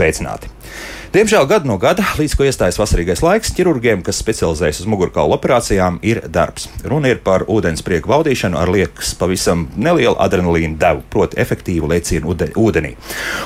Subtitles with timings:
[0.00, 0.50] sveicināti!
[1.10, 5.96] Diemžēl gadu no gada, līdz ko iestājas vasarīgais laiks, ķirurgiem, kas specializējas uz mugurkaula operācijām,
[6.06, 6.68] ir darbs.
[6.86, 12.36] Runa ir par ūdens prieku baudīšanu ar liekas pavisam nelielu adrenalīnu devu, proti, efektīvu lecienu
[12.62, 12.94] ūdenī.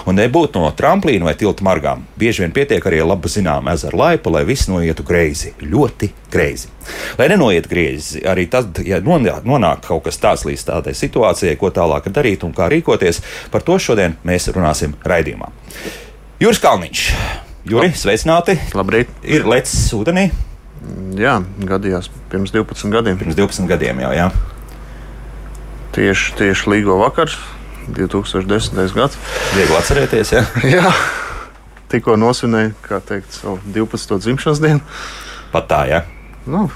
[0.04, 2.04] Un nebūt no tramplīna vai tilta margām.
[2.20, 5.56] Bieži vien pietiek arī laba zināma ezera laipa, lai viss noietu greizi.
[5.64, 6.68] Ļoti greizi.
[7.16, 12.12] Lai nenoiet greizi, arī tad, ja nonāk kaut kas tāds līdz tādai situācijai, ko tālāk
[12.12, 15.48] darīt un kā rīkoties, par to šodien mēs runāsim raidījumā.
[16.42, 17.00] Juris Kalniņš,
[17.70, 18.56] Juri, sveicināti!
[18.74, 19.10] Labrīt!
[19.22, 20.24] Ir lecis ūdenī.
[21.14, 23.20] Jā, gadījās pirms 12 gadiem.
[23.20, 24.24] Pirms 12 gadiem jau, jā.
[25.94, 27.36] Tieši, tieši līgo vakars,
[27.86, 28.82] 2010.
[28.98, 29.20] gads.
[29.54, 30.42] Viegli atcerēties, jā.
[30.74, 30.90] jā.
[31.94, 34.18] Tikko nosvinēju, kā teikt, savu 12.
[34.26, 34.82] dzimšanas dienu.
[35.54, 36.02] Pat tā, jā.
[36.50, 36.66] Nu,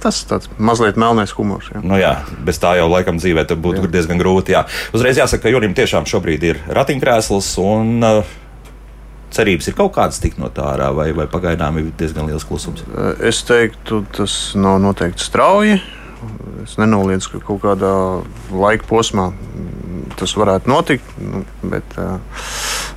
[0.00, 1.66] Tas tāds mazliet melnais humors.
[1.68, 1.82] Jā.
[1.84, 2.14] Nu jā,
[2.48, 3.92] bez tā jau laikam dzīvē būtu jā.
[3.92, 4.54] diezgan grūti.
[4.56, 4.64] Jā.
[4.96, 8.36] Uzreiz jāsaka, ka Jurim tiešām šobrīd ir ratiņkrēsls un uh,
[9.36, 12.84] cerības ir kaut kādas tikt no tā ārā, vai, vai pagaidām ir diezgan liels klusums?
[13.20, 15.80] Es teiktu, tas nav noteikti strauji.
[16.64, 17.92] Es nenoliedzu, ka kaut kādā
[18.50, 19.30] laika posmā
[20.16, 21.96] tas varētu notikt, nu, bet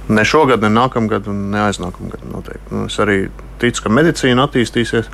[0.09, 2.23] ne šogad, ne nākamgad, ne aiznākamgad.
[2.31, 2.72] Noteikti.
[2.72, 3.20] Nu, es arī
[3.62, 5.12] ticu, ka medicīna attīstīsies.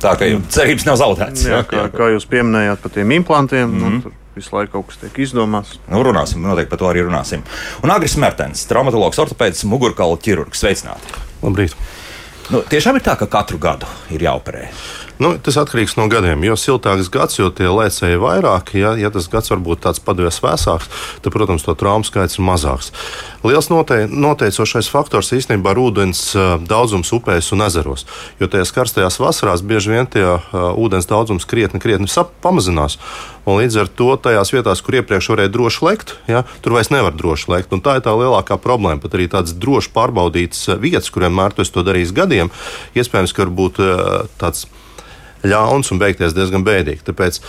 [0.00, 1.44] Tā kā cerības nav zaudētas.
[1.44, 3.98] Jā, kā, kā jūs pieminējāt par tiem implantiem, mm -hmm.
[3.98, 5.76] nu, tur visu laiku kaut kas tiek izdomāts.
[5.90, 7.44] Nu, runāsim, noteikti par to arī runāsim.
[7.84, 10.64] Un Agris Mertens, traumatologs, ortopēds, mugurkaula ķirurgs.
[10.64, 11.20] Sveicināti!
[11.44, 11.76] Labrīt!
[12.50, 14.66] Nu, tiešām ir tā, ka katru gadu ir jāoperē.
[15.20, 16.40] Nu, tas atkarīgs no gadiem.
[16.48, 18.72] Jo siltāks gads, jo tie lēcēji ir vairāk.
[18.78, 20.88] Ja, ja tas gads varbūt tāds padevies vēsāks,
[21.20, 22.88] tad, protams, to traumu skaits ir mazāks.
[23.44, 26.22] Liels note, noteicošais faktors īstenībā ir ūdens
[26.64, 28.06] daudzums upēs un ezeros.
[28.40, 30.24] Jo tajās karstajās vasarās bieži vien tie
[30.56, 32.08] ūdens daudzums krietni, krietni
[32.40, 32.96] pamazinās.
[33.44, 37.12] Un līdz ar to tajās vietās, kur iepriekš varēja droši lekt, ja, tur vairs nevar
[37.16, 37.76] droši lekt.
[37.76, 39.00] Un tā ir tā lielākā problēma.
[39.04, 42.52] Pat arī tādas droši pārbaudītas vietas, kuriem mērķis to darījis gadiem,
[42.96, 43.80] iespējams, ka var būt
[44.40, 44.68] tāds
[45.46, 47.04] ļauns un beigties diezgan bēdīgi.
[47.08, 47.40] Tāpēc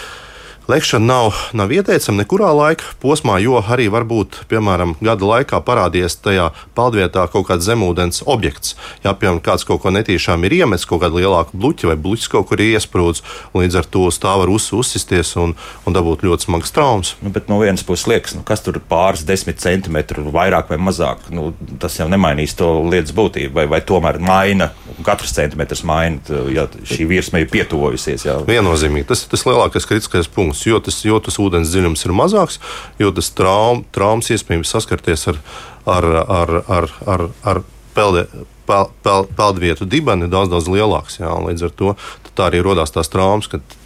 [0.72, 6.20] Lekšana nav, nav ieteicama nekurā laika posmā, jo arī var būt, piemēram, gada laikā parādījies
[6.22, 6.46] tajā
[6.78, 8.76] peldvietā kaut kāds zemūdens objekts.
[9.04, 12.48] Jā, piemēram, kāds kaut ko netīšām ir iemetis, kaut kādu lielāku bluķi vai bluķis kaut
[12.52, 13.24] kur iesprūdis,
[13.58, 15.58] līdz ar to tā var uz, uzsisties un,
[15.90, 17.16] un dabūt ļoti smagas traumas.
[17.26, 21.26] Nu, bet no vienas puses liekas, nu, kas tur pāris desmit centimetru vairāk vai mazāk,
[21.34, 24.72] nu, tas jau nemainīs to lietas būtību, vai, vai tomēr maina,
[25.06, 28.26] katrs centimetrs maina, ja šī virsma ir pietuvojusies.
[28.28, 28.38] Jā.
[28.48, 32.62] Viennozīmīgi, tas ir tas lielākais kritiskais punkts jo tas, jo tas ūdens dziļums ir mazāks,
[33.02, 35.42] jo tas traum, traumas iespējams saskarties ar,
[35.86, 37.64] ar, ar, ar, ar, ar
[37.96, 38.26] pelde,
[38.70, 41.20] pel, pel, peldvietu dibeni daudz, daudz lielāks.
[41.22, 41.96] Jā, līdz ar to
[42.36, 43.78] tā arī radās tās traumas, kad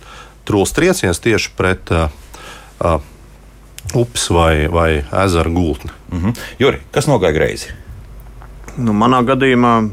[0.46, 2.08] trūls trieciens tieši pret uh,
[2.86, 3.00] uh,
[3.98, 4.90] upes vai, vai
[5.26, 5.92] ezera gultni.
[6.12, 6.34] Mm -hmm.
[6.60, 7.74] Juri, kas nogāja greizi?
[8.78, 9.90] Nu, manā gadījumā,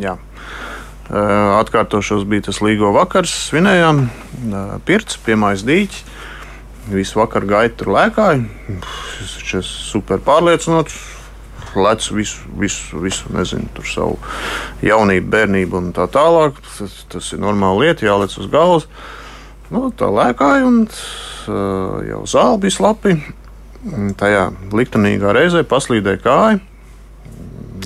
[0.00, 0.16] jā.
[1.08, 4.02] Atkārtošos bija tas līgo vakars, svinējām,
[4.84, 6.02] pirts, piemājas dīķis.
[6.88, 8.44] Visu vakaru gaitu tur lēkāju.
[9.20, 10.96] Es esmu super pārliecināts.
[11.76, 14.14] Lecu visu, visu, visu nezinu, tur savu
[14.80, 16.56] jaunību, bērnību un tā tālāk.
[16.78, 18.88] Tas, tas ir normāli lieta, jālec uz galvas.
[19.68, 23.18] Nu, tā lēkāja, un uh, jau zāle bija slapi.
[24.18, 26.60] Tajā liktenīgā reizē paslīdēja kāja.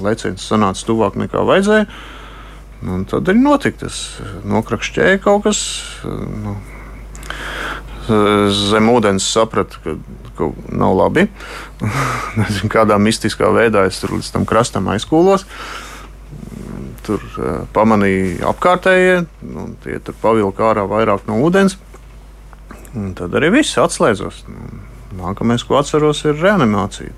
[0.03, 1.91] Leciens sanāca tuvāk nekā vajadzēja.
[2.83, 3.99] Un tad arī notika tas.
[4.49, 5.61] Nokrakšķēja kaut kas.
[6.03, 6.57] Nu,
[8.09, 9.95] zem ūdens sapratu, ka,
[10.39, 11.29] ka nav labi.
[12.41, 15.47] Nezinu, kādā mistiskā veidā es tur līdz tam krastam aizkūlos.
[17.07, 19.17] Tur uh, pamanīja apkārtējie,
[19.59, 21.79] un tie tur pavilka ārā vairāk no ūdens.
[22.99, 24.43] Un tad arī viss atslēdzos.
[25.17, 27.13] Nākamais, ko atceros, ir reanimācija.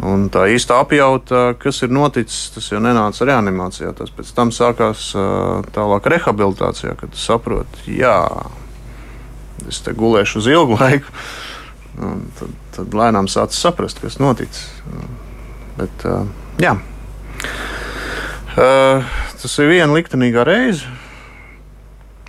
[0.00, 3.92] Un tā īsta apjauta, kas ir noticis, tas jau nenāca reanimācijā.
[3.98, 5.10] Tas pēc tam sākās
[5.74, 8.14] tālāk rehabilitācijā, kad saproti, jā,
[9.68, 11.12] es te gulēšu uz ilgu laiku.
[12.38, 14.70] Tad, tad lēnām sācis saprast, kas noticis.
[15.76, 16.06] Bet,
[16.62, 16.78] jā.
[18.56, 20.88] Tas ir viena liktenīga reize.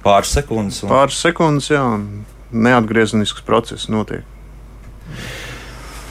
[0.04, 0.82] Pāris sekundes.
[0.84, 0.92] Un...
[0.92, 4.28] Pāris sekundes, jā, un neatgriezenisks process notiek.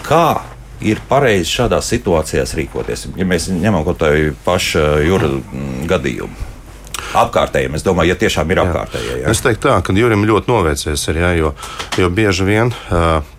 [0.06, 0.40] Kā
[0.80, 3.08] ir pareizi šādās situācijās rīkoties?
[3.20, 5.34] Ja mēs ņemam kaut kādu pašu jūra
[5.90, 6.48] gadījumu
[7.16, 7.74] apkārtējiem.
[7.74, 9.14] Es domāju, ja tiešām ir apkārtējie.
[9.22, 9.30] Jā.
[9.32, 11.52] Es teiktu, tā, ka Jurim ļoti novērsies, ir, jā, jo,
[11.98, 12.70] jo bieži vien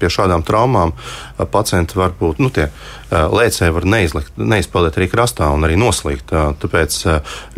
[0.02, 0.92] pie šādām traumām
[1.54, 2.68] pacienti var būt, nu, tie
[3.12, 6.34] lēcēji var neizlikt, neizpeldēt arī krastā un arī noslīgt.
[6.62, 7.00] Tāpēc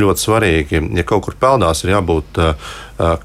[0.02, 2.44] ļoti svarīgi, ja kaut kur peldās, ir jābūt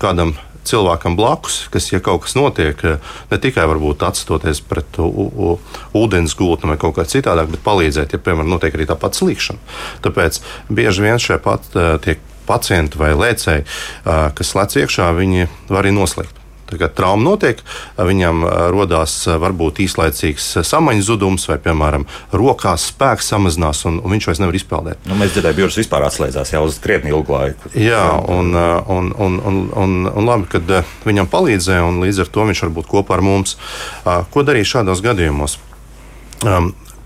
[0.01, 0.37] kādam
[0.69, 2.83] cilvēkam blakus, kas, ja kaut kas notiek,
[3.31, 8.51] ne tikai varbūt atstoties pret ūdens gultni vai kaut kā citādāk, bet palīdzēt, ja, piemēram,
[8.51, 9.79] notiek arī tā pati slīkšana.
[10.07, 11.71] Tāpēc bieži vien šie pat
[12.05, 13.67] tiek pacienti vai lēcēji,
[14.05, 16.35] kas lec iekšā, viņi var arī noslīgt.
[16.69, 17.63] Kad trauma notiek,
[17.97, 18.43] viņam
[18.75, 22.05] radās varbūt īslaicīgs samaņas zudums, vai, piemēram,
[22.37, 25.01] rokās spēks samazinās, un, un viņš vairs nevar izpeldēt.
[25.09, 27.73] Nu, mēs dzirdējām, ka jūras vispār atslēdzās jau uz krietni ilgu laiku.
[27.79, 30.75] Jā, un, un, un, un, un, un labi, kad
[31.09, 33.57] viņam palīdzēja, un līdz ar to viņš var būt kopā ar mums.
[34.05, 35.57] Ko darīt šādos gadījumos?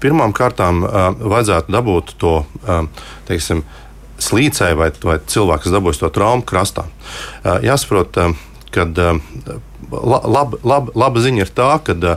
[0.03, 2.41] Pirmām kārtām vajadzētu dabūt to,
[3.29, 3.62] teiksim,
[4.23, 6.88] slīcēju vai, vai cilvēku, kas dabūjis to traumu krastā.
[7.62, 8.19] Jāsaprot,
[8.73, 8.99] kad
[9.93, 12.17] laba, laba, laba ziņa ir tā, ka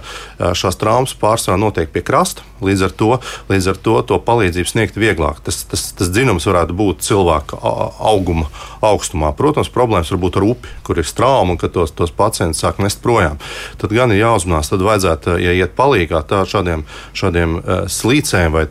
[0.55, 2.45] šīs traumas pārsvarā notiek pie krasta.
[2.65, 3.11] Līdz ar to,
[3.51, 5.41] līdz ar to, to palīdzību sniegt vieglāk.
[5.45, 8.49] Tas, tas, tas dzinums varētu būt cilvēka auguma
[8.85, 9.31] augstumā.
[9.37, 12.81] Protams, problēmas var būt ar upi, kur ir trauma un ka tos, tos pacientus sāk
[12.83, 13.39] nest projām.
[13.81, 16.85] Tad gan ir jāuzmanās, tad vajadzētu, ja iet palīgā šādiem,
[17.15, 17.57] šādiem
[17.91, 18.67] slīcējiem vai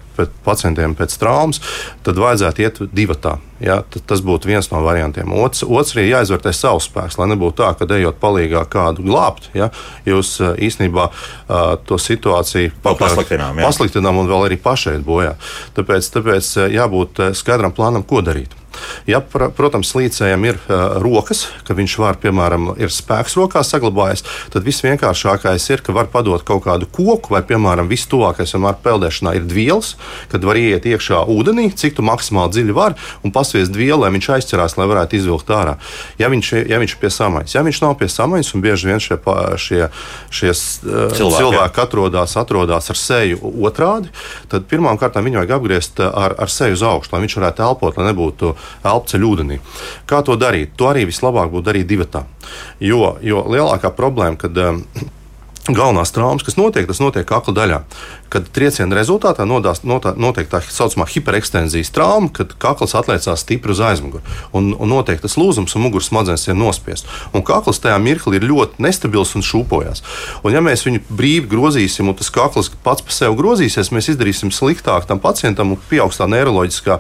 [0.46, 1.60] pacientiem pēc traumas,
[2.06, 3.38] tad vajadzētu iet divatā.
[3.62, 5.30] Ja, tas būtu viens no variantiem.
[5.40, 9.70] Otrs, otrs ir jāizvērtē savs spēks, lai nebūtu tā, ka ejot palīgā kādu glābt, ja,
[10.04, 11.06] jūs īstenībā
[11.86, 13.62] to situāciju pasliktinām.
[13.84, 15.34] Pasliktinām un vēl arī pašai bojā.
[15.76, 18.54] Tāpēc, tāpēc jābūt skaidram plānam, ko darīt.
[19.10, 24.24] Ja, protams, līdzējiem ir uh, rokas, ka viņš var, piemēram, ir spēks rokā saglabājies,
[24.54, 28.78] tad viss vienkāršākais ir, ka var padot kaut kādu koku, vai, piemēram, viss tuvākais vienmēr
[28.84, 29.94] peldēšanā ir dvielas,
[30.32, 34.30] kad var iet iekšā ūdenī, cik tu maksimāli dziļi var, un pasviest vielu, lai viņš
[34.38, 35.76] aizķerās, lai varētu izvilkt ārā.
[36.20, 39.02] Ja viņš, ja viņš ir pie samaņas, ja viņš nav pie samaņas, un bieži vien
[39.02, 39.18] šie,
[39.60, 39.82] šie,
[40.30, 44.12] šie cilvēki, cilvēki atrodas, atrodas ar seju otrādi,
[44.52, 47.98] tad pirmām kārtām viņu vajag apgriezt ar, ar seju uz augšu, lai viņš varētu elpot,
[47.98, 48.54] lai nebūtu
[48.86, 49.58] elpceļu ūdenī.
[50.10, 50.74] Kā to darīt?
[50.80, 52.24] To arī vislabāk būtu darīt divatā.
[52.80, 54.82] Jo, jo lielākā problēma, kad um,
[55.78, 57.80] galvenās traumas, kas notiek, tas notiek kakla daļā
[58.32, 63.82] kad trieciena rezultātā nodās, notā, notiek tā saucamā hiperekstenzijas trauma, kad kakls atliecās stipri uz
[63.84, 64.24] aizmuguri
[64.54, 67.10] un, un notiek tas lūzums, un muguras smadzenes ir nospiestas.
[67.34, 70.02] Un kakls tajā mirklī ir ļoti nestabils un šūpojas.
[70.42, 74.52] Un, ja mēs viņu brīvi grozīsim, un tas kakls pats par sevi grozīsies, mēs izdarīsim
[74.54, 76.98] sliktāk tam pacientam un pieaugs tā neiroloģiskā,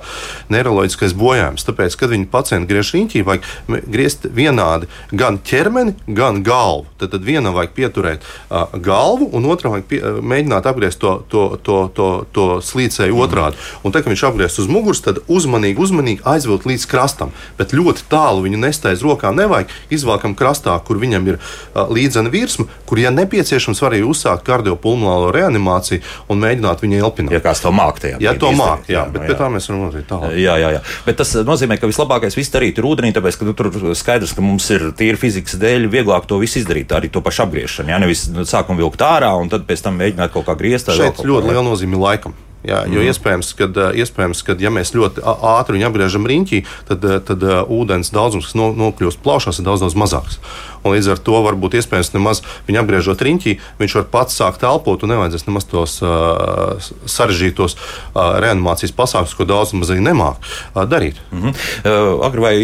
[0.54, 1.66] neiroloģiskais bojājums.
[1.68, 3.48] Tāpēc, kad viņi pacienti griež riņķī, vajag
[3.90, 6.88] griezt vienādi gan ķermeni, gan galvu.
[7.00, 11.16] Tad, tad vienam vajag pieturēt uh, galvu, un otram vajag pie, uh, mēģināt apgriezt to
[11.30, 13.22] to, to, to, to slīcēju mm.
[13.24, 13.60] otrādi.
[13.82, 17.34] Un tad, kad viņš apgriež uz muguras, tad uzmanīgi, uzmanīgi aizvilkt līdz krastam.
[17.58, 19.72] Bet ļoti tālu viņu nestaiz rokām nevajag.
[19.94, 25.30] Izvelkam krastā, kur viņam ir uh, līdzena virsma, kur, ja nepieciešams, var arī uzsākt kardiopulmonālo
[25.34, 27.34] reanimāciju un mēģināt viņu elpināt.
[27.36, 29.30] Ja kāds to māk, tajā ja to māk, jā, jā, bet jā.
[29.30, 30.36] pie tā mēs varam arī tālāk.
[30.40, 30.82] Jā, jā, jā.
[31.06, 34.68] Bet tas nozīmē, ka vislabākais viss darīt ir ūdenī, tāpēc, ka tur skaidrs, ka mums
[34.74, 37.92] ir tīri fizikas dēļ vieglāk to visu izdarīt, arī to pašu apgriešanu.
[37.92, 40.88] Jā, nevis sākam vilkt ārā un tad pēc tam mēģināt kaut kā griezt.
[40.94, 42.34] Šeit šeit ļoti liela nozīme laikam.
[42.64, 43.10] Jā, jo mm.
[43.12, 43.66] iespējams, ka,
[44.00, 49.20] iespējams, ka ja mēs ļoti ātri apgriežam riņķī, tad, tad ūdens daudzums, kas no, nokļūst
[49.24, 50.38] plaušās, ir daudz, daudz mazāks.
[50.84, 55.04] Un līdz ar to varbūt iespējams nemaz viņu apgriežot riņķī, viņš var pats sākt elpot
[55.04, 56.76] un nevajadzēs nemaz tos uh,
[57.08, 61.20] sarežģītos uh, reanimācijas pasākumus, ko daudz maz arī nemāk uh, darīt.
[61.32, 61.54] Mm -hmm.
[61.84, 62.54] uh, Agri vai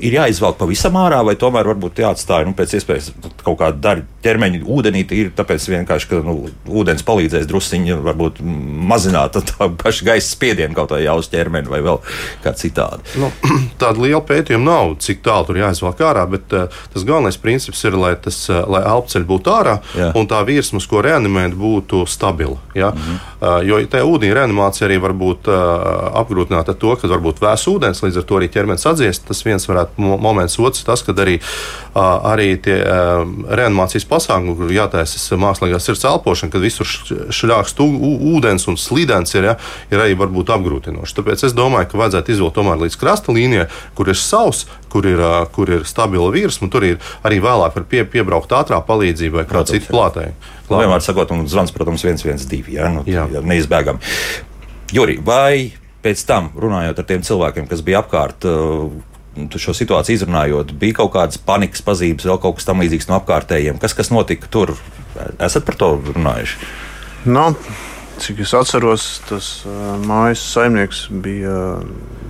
[0.00, 3.12] ir jāizvelk pavisam ārā, vai tomēr varbūt jāatstāj nu, pēc iespējas
[3.44, 8.40] kaut kāda daļa ķermeņa ūdenī, ir tāpēc vienkārši, ka nu, ūdens palīdzēs drusciņi varbūt
[8.90, 12.00] mazināt tā paša gaisa spiedienu kaut vai uz ķermeni vai vēl
[12.44, 13.02] kā citādi.
[13.20, 13.30] Nu,
[13.80, 17.84] tāda liela pētījuma nav, cik tālu tur jāizvelk ārā, bet uh, tas galvenais princips princips
[17.84, 20.12] ir, lai, tas, eh, lai elpceļi būtu ārā Jā.
[20.14, 22.56] un tā virsma, ko reanimēt, būtu stabila.
[22.74, 22.90] Ja?
[22.90, 23.18] Mm -hmm.
[23.40, 27.40] uh, jo tā ūdeņa reanimācija arī var būt uh, apgrūtināta ar to, ka var būt
[27.40, 29.26] vēss ūdens, līdz ar to arī ķermenis atdziest.
[29.26, 31.40] Tas viens varētu mo moments, otrs tas, kad arī,
[31.94, 32.76] arī tie
[33.48, 36.86] reanimācijas pasākumi, kur jātaisa mākslīgā sirds elpošana, kad visur
[37.30, 37.80] šļākst
[38.34, 39.56] ūdens un slīdens ir, ja,
[39.90, 41.16] ir arī varbūt apgrūtinoši.
[41.16, 45.20] Tāpēc es domāju, ka vajadzētu izvilkt tomēr līdz krasta līnijai, kur ir savs, kur ir,
[45.52, 49.72] kur ir stabila virsma, tur ir arī vēlāk var pie, piebraukt ātrā palīdzība vai kāda
[49.72, 50.36] cita plātēji.
[50.68, 53.26] Nu, vienmēr sakot, un zvans, protams, 112, ja, nu, jā.
[53.42, 54.02] neizbēgami.
[54.94, 55.72] Juri, vai
[56.04, 61.12] pēc tam, runājot ar tiem cilvēkiem, kas bija apkārt, uh, šo situāciju izrunājot, bija kaut
[61.16, 63.80] kādas panikas pazīmes, vēl kaut kas tamlīdzīgs no apkārtējiem.
[63.82, 64.76] Kas, kas notika tur?
[65.42, 66.72] Esat par to runājuši?
[67.26, 67.50] No.
[67.52, 67.76] Nu,
[68.22, 71.56] cik es atceros, tas uh, mājas saimnieks bija,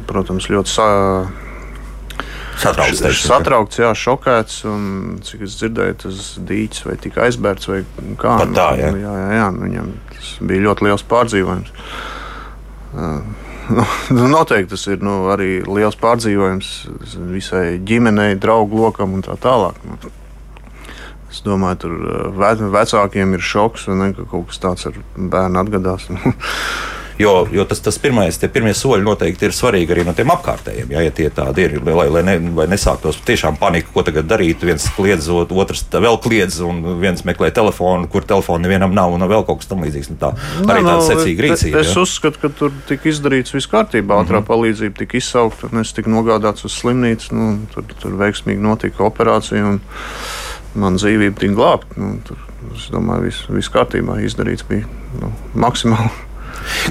[0.08, 0.86] protams, ļoti sa
[2.56, 4.60] Satraukts, teiksim, satraukts jā, šokēts.
[4.70, 4.84] Un,
[5.26, 7.80] cik es dzirdēju, tas dīķis vai tika aizbērts vai
[8.20, 8.36] kā.
[8.42, 8.92] Pat tā, jā.
[8.96, 11.74] jā, jā, jā viņam tas bija ļoti liels pārdzīvojums.
[13.66, 16.68] Nu, noteikti tas ir nu, arī liels pārdzīvojums
[17.32, 19.80] visai ģimenei, draugu lokam un tā tālāk.
[19.82, 19.98] Nu,
[21.26, 21.96] es domāju, tur
[22.38, 26.06] ve vecākiem ir šoks, ne, ka kaut kas tāds ar bērnu atgadās.
[27.18, 30.90] Jo, jo tas, tas pirmais, pirmie soļi noteikti ir svarīgi arī no tiem apkārtējiem.
[30.92, 34.64] Jā, ja tie tādi ir, lai, lai, ne, lai nesāktos tiešām panika, ko tagad darīt.
[34.66, 39.46] Viens kliedz, otrs vēl kliedz, un viens meklē telefonu, kur telefona nevienam nav, un vēl
[39.48, 40.12] kaut kas tamlīdzīgs.
[40.12, 41.80] Nu, tā arī tāda no, secīga rīcība.
[41.80, 44.50] Es, es uzskatu, ka tur tika izdarīts viss kārtībā, ātrā mm -hmm.
[44.50, 47.32] palīdzība tika izsaukta, un es tiku nogādāts uz slimnīcu.
[47.32, 49.80] Nu, tur, tur veiksmīgi notika operācija, un
[50.74, 51.96] man dzīvība tika glābta.
[51.96, 52.44] Nu, tur,
[52.76, 54.84] es domāju, viss vis kārtībā izdarīts bija
[55.20, 56.25] nu, maksimāli.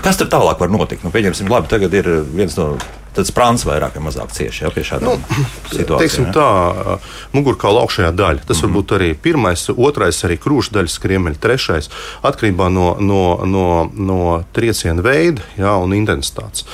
[0.04, 1.04] Kas tur tālāk var notikt?
[1.06, 2.76] Nu, pieņemsim, labi, tagad ir viens no
[3.16, 6.32] tad sprāns vairāk vai mazāk cieši ja, pie šādām nu, situācijām.
[6.36, 6.98] Tā
[7.36, 8.44] mugurkaula augšējā daļa.
[8.44, 8.74] Tas mm -hmm.
[8.74, 11.90] var būt arī pirmais, otrais, arī krūšu daļas kriemeļa, trešais,
[12.24, 16.66] atkarībā no, no, no, no trieciena veida ja, un intensitātes.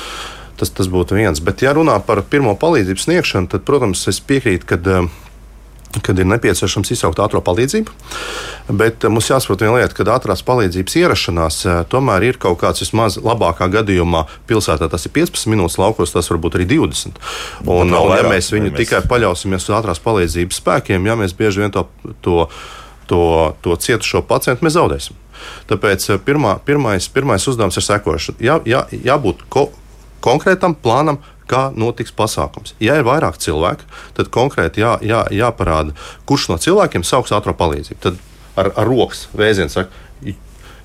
[0.58, 1.40] Tas, tas būtu viens.
[1.42, 4.78] Bet, ja runā par pirmo palīdzību sniegšanu, tad, protams, es piekrītu, ka
[6.00, 7.94] kad ir nepieciešams izsaukt ātrā palīdzību.
[8.80, 12.84] Bet eh, mums jāsaprot viena lieta, ka ātrās palīdzības ierašanās eh, tomēr ir kaut kāds
[12.86, 14.88] vismaz labākā gadījumā pilsētā.
[14.92, 17.20] Tas ir 15 minūtes laukos, tas var būt arī 20.
[17.68, 18.80] Un, un ja mēs viņu mēs...
[18.84, 21.88] tikai paļausimies uz ātrās palīdzības spēkiem, ja mēs bieži vien to,
[22.24, 22.46] to,
[23.12, 23.26] to,
[23.66, 25.20] to cietušo pacientu mēs zaudēsim.
[25.70, 28.36] Tāpēc eh, pirmā, pirmais, pirmais uzdevums ir sekošs.
[28.44, 29.68] Jā, jā, jābūt ko,
[30.24, 31.20] konkrētam plānam,
[31.52, 32.76] kā notiks pasākums.
[32.84, 35.96] Ja ir vairāk cilvēku, tad konkrēti jā, jā, jāparāda,
[36.30, 38.00] kurš no cilvēkiem sauks ātrā palīdzību.
[38.04, 38.22] Tad
[38.56, 39.92] ar, ar rokas vēzienu saka,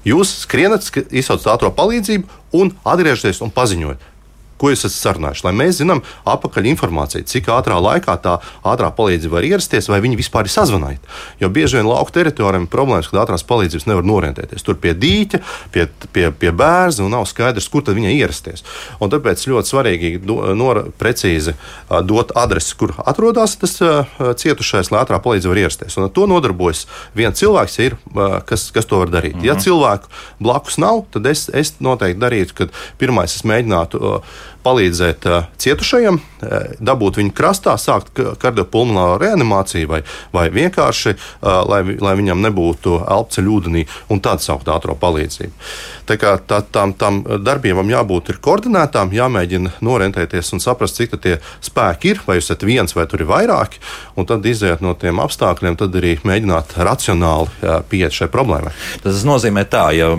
[0.06, 4.12] jūs skrienat, izsaucat ātrā palīdzību un atgriežaties un paziņojat
[4.60, 8.36] ko jūs esat sarunājuši, lai mēs zinām apakaļ informāciju, cik ātrā laikā tā
[8.66, 11.14] ātrā palīdzība var ierasties, vai viņi vispār ir sazvanīti.
[11.40, 14.64] Jo bieži vien lauka teritorijām ir problēmas, kad ātrās palīdzības nevar norientēties.
[14.66, 15.42] Tur pie dīķa,
[15.74, 18.64] pie, pie, pie bērza un nav skaidrs, kur tad viņai ierasties.
[19.00, 21.56] Un tāpēc ļoti svarīgi do, nor, precīzi
[22.08, 23.78] dot adresi, kur atrodas tas
[24.42, 25.98] cietušais, lai ātrā palīdzība var ierasties.
[26.00, 26.86] Un ar to nodarbojas
[27.16, 27.98] viens cilvēks, ir,
[28.48, 29.36] kas, kas to var darīt.
[29.36, 29.46] -hmm.
[29.46, 29.62] Ja mhm.
[29.62, 30.08] cilvēku
[30.40, 34.36] blakus nav, tad es, es noteikti darītu, ka pirmais es mēģinātu uh,
[34.66, 40.02] palīdzēt uh, cietušajam, uh, dabūt viņu krastā, sākt kardiopulmonālo reanimāciju vai,
[40.34, 45.54] vai vienkārši, uh, lai, lai viņam nebūtu elpceļu ūdenī un tad saukt ātrā palīdzību.
[46.06, 52.14] Tā kā tā, tam, tam darbībam jābūt koordinētām, jāmēģina norentēties un saprast, cik tie spēki
[52.14, 53.82] ir, vai jūs esat viens vai tur ir vairāki,
[54.18, 58.74] un tad iziet no tiem apstākļiem, tad arī mēģināt racionāli pieiet šai problēmai.
[59.04, 60.12] Tas nozīmē tā, ja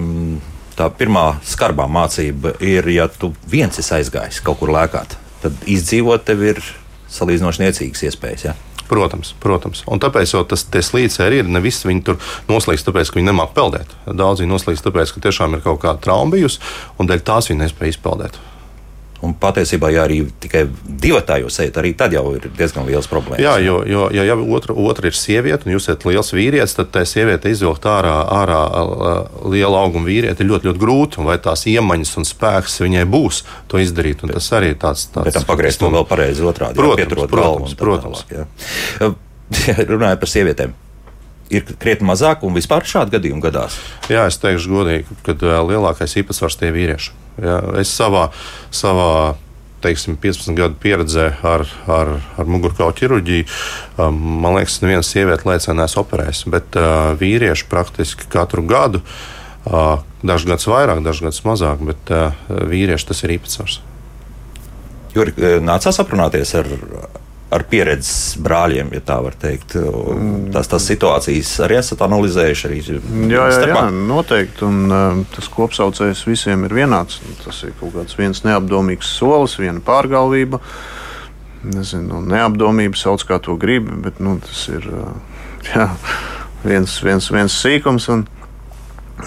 [0.78, 6.26] tā pirmā skarbā mācība ir, ja tu viens esi aizgājis kaut kur lēkāt, tad izdzīvot
[6.28, 6.64] tev ir
[7.12, 8.48] salīdzinoši niecīgas iespējas.
[8.50, 8.56] Ja?
[8.88, 9.82] Protams, protams.
[9.92, 11.50] Un tāpēc tas slīdēji arī ir.
[11.52, 13.96] Ne visi viņi tur noslīdst, tāpēc, ka viņi nemāķi peldēt.
[14.08, 16.62] Daudzi noslīdst, tāpēc, ka tiešām ir kaut kāda trauma bijusi,
[16.96, 18.40] un dēļ tās viņi nespēja izpeldēt.
[19.26, 23.42] Un patiesībā, ja arī tikai divi jūs ejat, arī tad jau ir diezgan liels problēmas.
[23.42, 26.92] Jā, jo, jo ja, ja otra, otra ir sieviete, un jūs esat liels vīrietis, tad
[26.94, 28.62] tā sieviete izvilkt ārā, ārā
[29.50, 31.26] liela auguma vīrieti ir ļoti, ļoti grūti.
[31.28, 34.22] Vai tās iemaņas un spēks viņai būs to izdarīt?
[34.24, 36.78] Un tas arī tāds- tāds- pagriezt to vēl pareizi otrādi.
[36.78, 38.26] Protams, jā, protams, protams.
[39.00, 40.76] Tālāk, Runājot par sievietēm
[41.54, 43.80] ir krietni mazāk, un vispār šādi gadījumi gadās?
[44.12, 45.36] Jā, es teikšu godīgi, ka
[45.68, 47.16] lielākais īpatsvars tie vīrieši.
[47.44, 48.30] Ja, es savā,
[48.74, 49.36] savā
[49.84, 53.46] teiksim, 15 gadu pieredzē ar, ar, ar mugurkaula ķirurģiju.
[54.02, 59.04] Um, man liekas, neviena sieviete lēcē nes operēs, bet uh, vīrieši praktiski katru gadu,
[59.70, 63.80] uh, dažus gadus vairāk, dažus gadus mazāk, bet uh, vīrieši tas ir īpatsvars.
[65.14, 65.34] Juri,
[65.66, 66.68] nācās aprunāties ar
[67.54, 69.78] ar pieredzes brāļiem, ja tā var teikt.
[70.54, 72.68] Tās, tās situācijas arī esat analizējuši.
[72.68, 72.80] Arī
[73.32, 74.66] jā, jā, jā, noteikti.
[74.68, 77.22] Un, uh, tas kopsaucējs visiem ir vienāds.
[77.46, 80.60] Tas ir kaut kāds viens neapdomīgs solis, viena pārgalvība.
[81.68, 85.90] Nezinu, neapdomība sauc kā to grib, bet nu, tas ir uh, jā,
[86.68, 88.12] viens, viens, viens sīkums.
[88.14, 88.28] Un,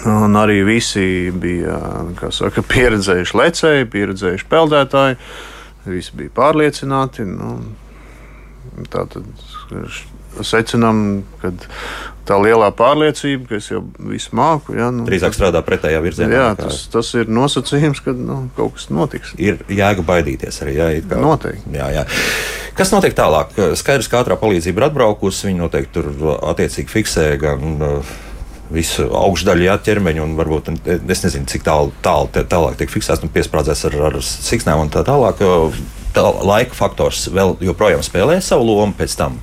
[0.07, 1.03] Un arī visi
[1.35, 1.73] bija
[2.31, 5.17] saka, pieredzējuši lecēji, pieredzējuši peldētāji.
[5.91, 7.25] Visi bija pārliecināti.
[7.27, 7.57] Nu,
[8.91, 9.27] Tātad
[10.47, 11.51] secinām, ka
[12.27, 14.75] tā lielā pārliecība, ka es jau visu māku.
[14.77, 16.37] Ja, nu, Drīzāk strādā pretējā virzienā.
[16.37, 19.35] Jā, tas, tas ir nosacījums, ka nu, kaut kas notiks.
[19.41, 20.77] Ir jēga baidīties arī.
[20.79, 21.75] Jā, kā, Noteikti.
[21.75, 22.07] Jā, jā.
[22.77, 23.51] Kas notiek tālāk?
[23.77, 25.49] Skaidrs, ka ātrā palīdzība ir atbraukusi.
[25.49, 26.11] Viņi noteikti tur
[26.53, 27.79] attiecīgi fiksē gan.
[27.79, 28.19] Uh,
[28.71, 33.33] visu augšdaļu, jā, ķermeņa, un varbūt es nezinu, cik tālu, tālu tālāk tiek fiksēts un
[33.33, 35.49] piesprādzēts ar, ar siksnēm un tā tālāk tā
[36.17, 39.39] laika faktors vēl joprojām spēlē savu lomu pēc tam?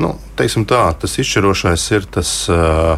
[0.00, 2.30] Nu, teiksim tā, tas izšķirošais ir tas,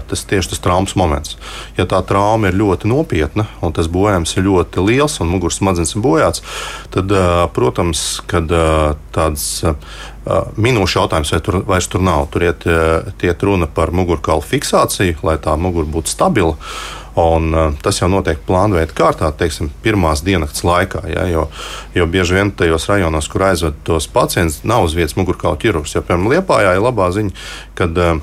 [0.07, 1.35] tas tieši tas traumas moments.
[1.75, 5.97] Ja tā trauma ir ļoti nopietna un tas bojājums ir ļoti liels un muguras smadzenes
[5.97, 6.45] ir bojāts,
[6.95, 7.11] tad,
[7.59, 8.55] protams, kad
[9.17, 9.49] tāds
[10.55, 12.29] minūšu jautājums, vai tur vairs tur nav.
[12.31, 12.69] Tur iet,
[13.27, 16.55] iet runa par mugurkaula fiksāciju, lai tā mugura būtu stabila.
[17.21, 21.03] Un, uh, tas jau notiek plānveida kārtā, teiksim, pirmās dienas laikā.
[21.13, 21.47] Ja, jo,
[21.93, 25.93] jo bieži vien tajos rajonos, kur aizved tos pacientus, nav uz vietas mugurkaula ķirurgs.
[25.97, 27.35] Jo, piemēram, Liepājā ir labā ziņa,
[27.77, 28.23] kad uh,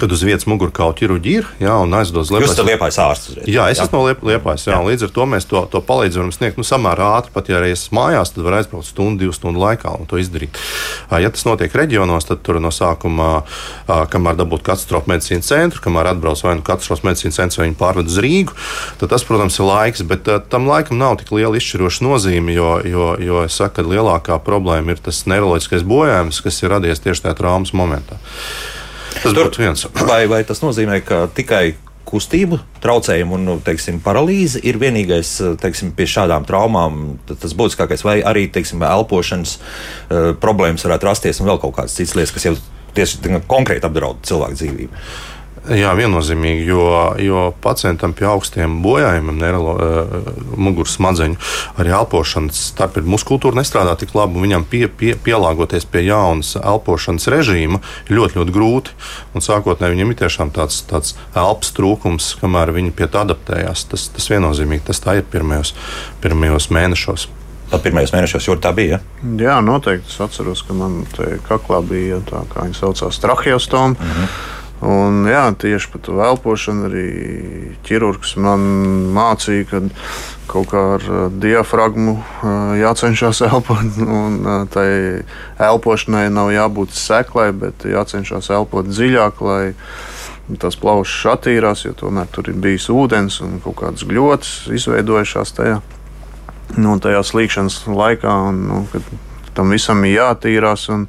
[0.00, 2.50] kad uz vietas mugurkaula ķirurģija ir jā, un aizdodas Liepājas.
[2.50, 3.30] Jūs esat Liepājas ārsts.
[3.32, 3.48] Uzreiz.
[3.50, 3.86] Jā, es jā.
[3.86, 4.78] esmu no jā.
[4.86, 7.34] Līdz ar to mēs to, to palīdzību varam sniegt nu, samērā ātri.
[7.34, 10.58] Pat ja reizes mājās, tad var aizbraukt stundu, divu stundu laikā un to izdarīt.
[11.12, 13.30] Ja tas notiek reģionos, tad tur no sākuma,
[13.88, 18.10] kamēr dabūt katastrofu medicīnas centru, kamēr atbrauc vai nu katastrofu medicīnas centrs vai viņi pārved
[18.12, 18.56] uz Rīgu,
[19.00, 20.04] tad tas, protams, ir laiks.
[20.08, 24.38] Bet tam laikam nav tik liela izšķiroša nozīme, jo, jo, jo es saku, ka lielākā
[24.44, 28.20] problēma ir tas neiroloģiskais bojājums, kas ir radies tieši tajā traumas momentā.
[29.20, 29.86] Tas Tur, būtu viens.
[30.08, 31.74] Vai, vai tas nozīmē, ka tikai
[32.08, 35.30] kustību traucējumu un nu, teiksim, paralīze ir vienīgais
[35.62, 41.48] teiksim, pie šādām traumām, tas būtiskākais, vai arī teiksim, elpošanas uh, problēmas varētu rasties un
[41.52, 42.56] vēl kaut kādas citas lietas, kas jau
[42.96, 45.04] tieši konkrēti apdraud cilvēku dzīvību.
[45.62, 46.84] Jā, viennozīmīgi, jo,
[47.22, 51.36] jo pacientam pie augstiem bojājumiem, nerelo, uh, muguras smadzeņu,
[51.78, 54.42] arī elpošanas starpība muskultūra nestrādā tik labi.
[54.42, 57.78] Viņam pie, pie, pielāgoties pie jaunas elpošanas režīma
[58.08, 58.96] ir ļoti, ļoti grūti.
[59.38, 63.84] Un sākotnēji viņam ir tiešām tāds, tāds elpas trūkums, kamēr viņi pie tā adaptējās.
[63.92, 65.76] Tas, tas viennozīmīgi tas tā ir pirmajos,
[66.24, 67.28] pirmajos mēnešos.
[67.70, 68.98] Tad pirmajos mēnešos jau tā bija.
[68.98, 69.30] Ja?
[69.46, 70.10] Jā, noteikti.
[70.10, 73.94] Es atceros, ka man te kaklā bija tā, kā viņi saucās, tracheostoma.
[73.94, 74.34] Mm -hmm.
[74.82, 77.06] Un, jā, tieši par to elpošanu arī
[77.86, 78.64] ķirurgs man
[79.14, 79.80] mācīja, ka
[80.50, 81.04] kaut kā ar
[81.38, 82.16] diafragmu
[82.80, 84.00] jācenšas elpot.
[84.02, 84.40] Un,
[84.74, 84.88] tai
[85.62, 89.62] elpošanai nav jābūt seklai, bet jācenšas elpot dziļāk, lai
[90.58, 95.78] tas plaušas attīrās, jo tomēr tur ir bijis ūdens un kaut kādas gļotas izveidojušās tajā.
[96.74, 99.02] Nu, tajā slīkšanas laikā, un, nu,
[99.54, 101.06] tam visam ir jātīrās un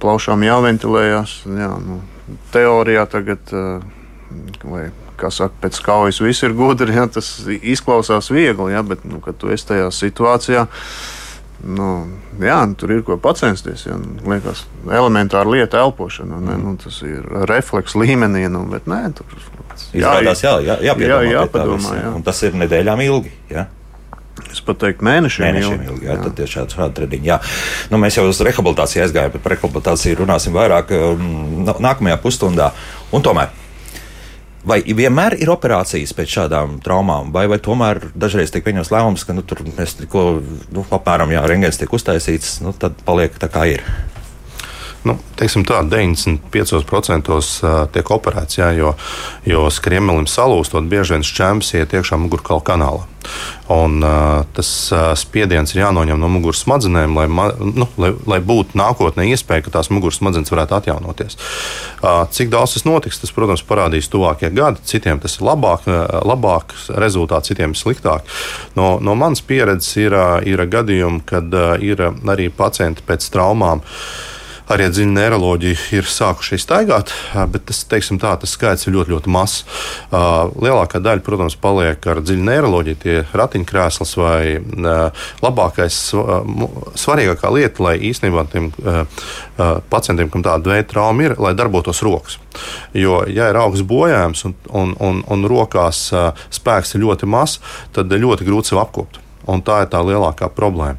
[0.00, 1.40] plaušām jāventilējās.
[1.44, 2.00] Jā, nu,
[2.54, 3.84] teorijā tagad, eh,
[4.64, 4.86] vai
[5.16, 9.38] kā saka, pēc kaujas viss ir gudri, ja, tas izklausās viegli, ja, bet, nu, kad
[9.40, 10.66] tu esi tajā situācijā,
[11.66, 11.90] nu,
[12.42, 13.86] jā, tur ir ko pacensties.
[13.88, 13.96] Ja,
[14.28, 19.38] liekas, elementāra lieta elpošana, ne, nu, tas ir refleks līmenī, nu, bet nē, tur
[19.96, 22.12] Izrādās, jā, jā, jāpiedomā, jā, jāpadomā, jā.
[22.16, 23.32] Un tas ir nedēļām ilgi.
[23.52, 23.66] Ja?
[24.52, 25.92] Es pat teiktu, mēnešiem, mēnešiem ilgi.
[25.92, 26.24] ilgi jā, jā.
[26.26, 27.28] Tad ir šādi, šādi treniņi.
[27.28, 27.38] Jā.
[27.92, 32.72] Nu, mēs jau uz rehabilitāciju aizgājām, bet par rehabilitāciju runāsim vairāk um, nākamajā pusstundā.
[33.16, 33.54] Un tomēr.
[34.66, 39.36] Vai vienmēr ir operācijas pēc šādām traumām, vai, vai tomēr dažreiz tiek pieņemts lēmums, ka
[39.36, 40.24] nu, tur mēs tikko
[40.74, 43.86] nu, apmēram jā, rengens tiek uztaisīts, nu, tad paliek tā kā ir?
[45.06, 47.42] Nu, tā, 95%
[47.94, 48.94] tiek operēts, jā, jo,
[49.46, 53.04] jo skriemelim salūstot, bieži vien šķēmas iet iekšā mugurkaula kanālā.
[53.68, 58.38] Un, uh, tas uh, spiediens ir jānoņem no muguras smadzenēm, lai, ma, nu, lai, lai
[58.38, 61.38] būtu nākotnē iespēja, ka tās muguras smadzenes varētu atjaunoties.
[61.98, 64.82] Uh, cik daudz tas notiks, tas, protams, parādīs tuvākie gadi.
[64.86, 65.86] Citiem tas ir labāk,
[66.26, 68.30] labāk rezultāts, citiem ir sliktāk.
[68.78, 70.14] No, no manas pieredzes ir,
[70.46, 73.82] ir gadījumi, kad ir arī pacienti pēc traumām
[74.72, 77.12] arī dziļi neiroloģija ir sākuši staigāt,
[77.52, 79.64] bet tas, teiksim, tā, tas skaits ir ļoti, ļoti mazs.
[80.10, 84.56] Lielākā daļa, protams, paliek ar dziļu neiroloģiju, tie ratiņkrēsls vai
[85.44, 86.00] labākais,
[87.02, 88.70] svarīgākā lieta, lai īstenībā tiem
[89.92, 92.40] pacientiem, kam tāda veida trauma ir, lai darbotos rokas.
[92.96, 96.08] Jo, ja ir augsts bojājums un, un, un, un rokās
[96.58, 97.60] spēks ir ļoti mazs,
[97.94, 99.25] tad ļoti grūti sev apkopot.
[99.46, 100.98] Un tā ir tā lielākā problēma.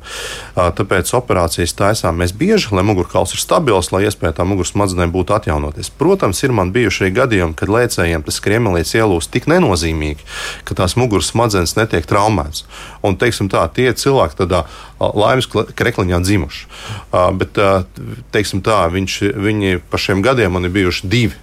[0.56, 5.36] Tāpēc operācijas taisām mēs bieži, lai mugurkauls ir stabils, lai iespēja tā muguras smadzenēm būtu
[5.36, 5.92] atjaunoties.
[6.00, 10.24] Protams, ir man bijušie gadījumi, kad lēcējiem tas kriemelīts ielūst tik nenozīmīgi,
[10.68, 12.64] ka tās muguras smadzenes netiek traumētas.
[13.04, 14.64] Un, teiksim tā, tie cilvēki tādā
[14.98, 16.64] laimes krekliņā dzimuši.
[17.38, 17.60] Bet,
[18.34, 21.36] teiksim tā, viņš, viņi pa šiem gadiem man ir bijuši divi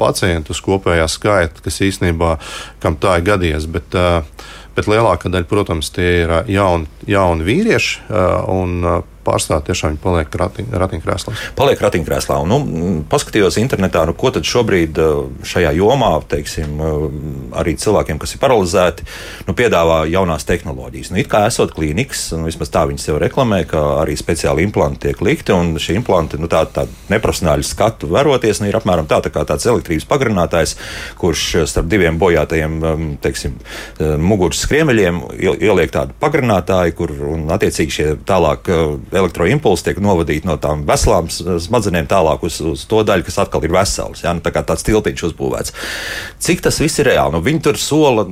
[0.00, 2.36] pacienti uz kopējā skaita, kas īstenībā
[2.82, 3.68] kam tā ir gadījies.
[3.70, 3.96] Bet,
[4.76, 8.06] bet lielākā daļa, protams, tie ir jauni, jauni vīrieši.
[8.52, 8.80] Un,
[9.30, 10.38] pārstāvā tiešām viņi paliek
[10.82, 11.34] ratiņkrēslā.
[11.58, 12.38] Paliek ratiņkrēslā.
[12.44, 14.98] Un, nu, paskatījos internetā, nu, ko tad šobrīd
[15.46, 16.80] šajā jomā, teiksim,
[17.60, 19.06] arī cilvēkiem, kas ir paralizēti,
[19.48, 21.12] nu, piedāvā jaunās tehnoloģijas.
[21.12, 25.08] Nu, it kā esot klīnikas, un vismaz tā viņas sev reklamē, ka arī speciāli implanti
[25.08, 29.20] tiek likti, un šie implanti, nu, tā, tā neprofesionāļu skatu veroties, nu, ir apmēram tā,
[29.24, 30.76] tā kā tāds elektrības pagarinātājs,
[31.20, 32.78] kurš starp diviem bojātajiem,
[33.22, 33.56] teiksim,
[34.20, 38.70] muguras skriemeļiem ieliek tādu pagarinātāju, kur, un attiecīgi šie tālāk
[39.20, 43.74] elektroimpulsi tiek novadīti no tām veselām smadzenēm tālāk uz, uz to daļu, kas atkal ir
[43.74, 44.24] vesels.
[44.24, 44.34] Ja?
[44.36, 45.74] Nu, tā kā tāds tiltiņš uzbūvēts.
[46.42, 47.36] Cik tas viss ir reāli?
[47.36, 48.26] Nu, viņi tur sola,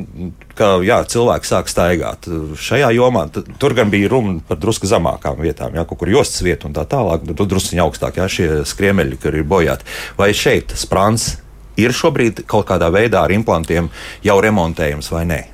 [0.58, 2.28] ka jā, cilvēki sāk staigāt.
[2.58, 5.86] Šajā jomā tur gan bija runa par drusku zemākām vietām, ja?
[5.88, 7.28] kaut kur jostas vietu un tā tālāk.
[7.34, 9.86] Tur drusku augstāk, ja šie skriemeļi, kur ir bojāti.
[10.18, 11.36] Vai šeit sprāns
[11.78, 13.92] ir šobrīd kaut kādā veidā ar implantiem
[14.24, 15.44] jau remontējams vai nē?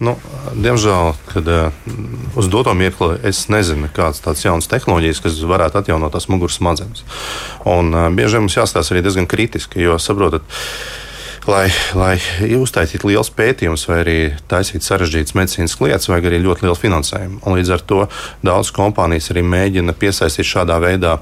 [0.00, 0.14] Nu,
[0.56, 1.74] diemžēl, kad uh,
[2.40, 7.04] uz doto mirkli es nezinu, kādas tādas jaunas tehnoloģijas, kas varētu atjaunot tās muguras smadzenes.
[7.68, 10.46] Un uh, bieži vien mums jāstāsta arī diezgan kritiski, jo saprotat,
[11.44, 12.14] lai, lai
[12.56, 14.16] uztaisītu liels pētījums vai arī
[14.48, 17.42] taisītu sarežģītas medicīnas lietas, vajag arī ļoti lielu finansējumu.
[17.44, 18.00] Un līdz ar to
[18.40, 21.18] daudzas kompānijas arī mēģina piesaistīt šādā veidā.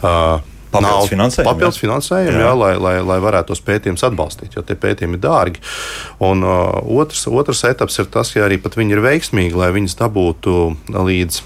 [0.00, 0.40] Uh,
[0.72, 2.44] Papildus finansējumu, papildus finansējumu jā.
[2.46, 5.62] Jā, lai, lai, lai varētu tos pētījumus atbalstīt, jo tie pētījumi ir dārgi.
[6.24, 10.58] Un uh, otrs, otrs etaps ir tas, ja arī viņi ir veiksmīgi, lai viņus dabūtu
[10.96, 11.42] līdz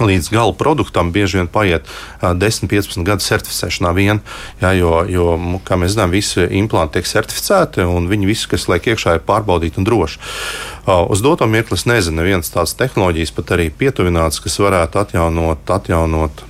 [0.00, 4.22] līdz gala produktam bieži vien paiet uh, 10, 15 gadu certificēšanā vien.
[4.62, 5.26] Jā, jo, jo,
[5.66, 9.80] kā mēs zinām, visi implanti tiek certificēti un viņi visi, kas liek iekšā, ir pārbaudīti
[9.80, 10.20] un droši.
[10.86, 15.68] Uh, uz doto mirkli es nezinu, nevienas tādas tehnoloģijas pat arī pietuvināts, kas varētu atjaunot,
[15.68, 16.46] atjaunot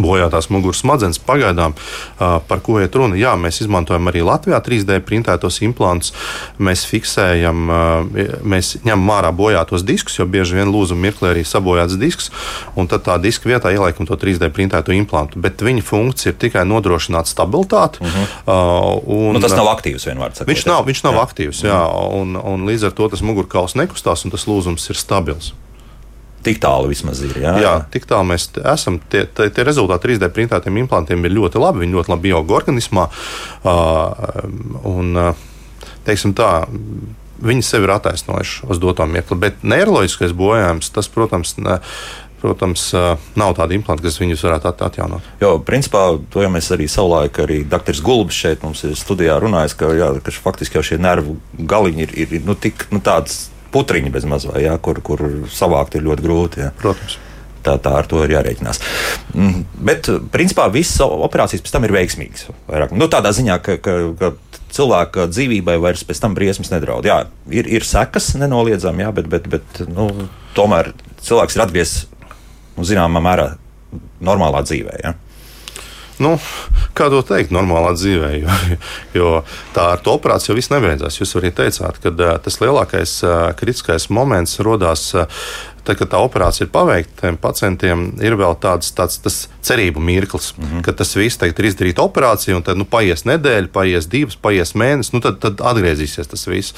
[0.00, 1.20] bojātās muguras smadzenes.
[1.22, 1.74] Pagaidām,
[2.18, 3.18] par ko iet runa?
[3.18, 6.14] Jā, mēs izmantojam arī Latvijā 3D printētos implantus.
[6.62, 7.68] Mēs fiksējam,
[8.48, 12.30] mēs ņemam ārā bojātos diskus, jo bieži vien lūzuma mirklī arī sabojāts disks,
[12.78, 15.42] un tad tā diska vietā ieliekam to 3D printēto implantu.
[15.42, 18.00] Bet viņa funkcija ir tikai nodrošināt stabilitāti.
[18.00, 18.26] Uh -huh.
[18.46, 20.34] uh, un, nu, tas nav aktīvs vienmēr.
[20.34, 21.26] Sakot, viņš nav, viņš nav jā.
[21.26, 21.82] aktīvs, jā,
[22.20, 25.52] un, un līdz ar to tas mugurkauls nekustās un tas lūzums ir stabils.
[26.42, 27.36] Tik tālu vismaz ir.
[27.38, 28.98] Jā, jā tik tālu mēs esam.
[29.12, 31.84] Tie, tie, tie rezultāti 3D printētiem implantiem ir ļoti labi.
[31.84, 33.08] Viņi ļoti labi ieaug organismā.
[33.62, 34.46] Uh,
[34.90, 35.14] un,
[36.06, 36.50] teiksim tā,
[37.42, 39.38] viņi sevi ir attaisnojuši uz doto mirkli.
[39.46, 41.78] Bet neiroloģiskais bojājums, tas, protams, ne,
[42.42, 42.88] protams,
[43.38, 45.30] nav tāda implanta, kas viņus varētu atjaunot.
[45.42, 47.94] Jo, principā, to jau mēs arī savulaik, arī dr.
[48.04, 52.16] Gulbis šeit mums ir studijā runājis, ka, jā, ka faktiski jau šie nervu galiņi ir,
[52.26, 56.64] ir nu, tik nu, tāds putriņi bez mazā, ja, kur, kur savākt ir ļoti grūti.
[56.66, 56.72] Ja.
[56.80, 57.18] Protams.
[57.62, 58.80] Tā, tā ar to ir jārēķinās.
[59.38, 62.48] Mm, bet, principā, visas operācijas pēc tam ir veikmīgas.
[62.90, 64.32] Nu, tādā ziņā, ka, ka, ka
[64.74, 67.06] cilvēka dzīvībai vairs pēc tam briesmas nedraud.
[67.06, 67.20] Jā,
[67.54, 70.08] ir, ir sekas nenoliedzami, jā, bet, bet, bet nu,
[70.56, 70.90] tomēr
[71.22, 72.08] cilvēks ir atgriezis
[72.74, 73.52] nu, zināmā mērā
[74.24, 74.98] normālā dzīvē.
[75.04, 75.14] Ja?
[76.20, 76.34] Nu,
[76.96, 78.56] kā to teikt, normālā dzīvē, jo,
[79.16, 79.30] jo
[79.76, 81.16] tā ar to operāciju viss nebeidzās.
[81.20, 82.12] Jūs arī teicāt, ka
[82.44, 83.14] tas lielākais
[83.58, 85.08] kritiskais moments radās
[85.86, 90.64] tad, kad tā operācija ir paveikta, tiem pacientiem ir vēl tāds, tāds cerību mirklis, mm
[90.64, 90.82] -hmm.
[90.82, 94.74] ka tas viss tagad ir izdarīta operācija, un tad nu, paies nedēļa, paies divas, paies
[94.74, 96.74] mēnesis, nu, tad, tad atgriezīsies tas viss.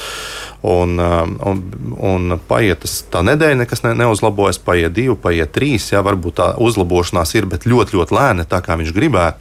[0.62, 1.62] Un, um, un,
[1.98, 5.92] un paiet tas, tā nedēļa, nekas ne, neuzlabojas, paiet divi, paiet trīs.
[5.92, 9.36] Jā, varbūt tā uzlabošanās ir, bet ļoti, ļoti lēna, tā kā viņš gribētu.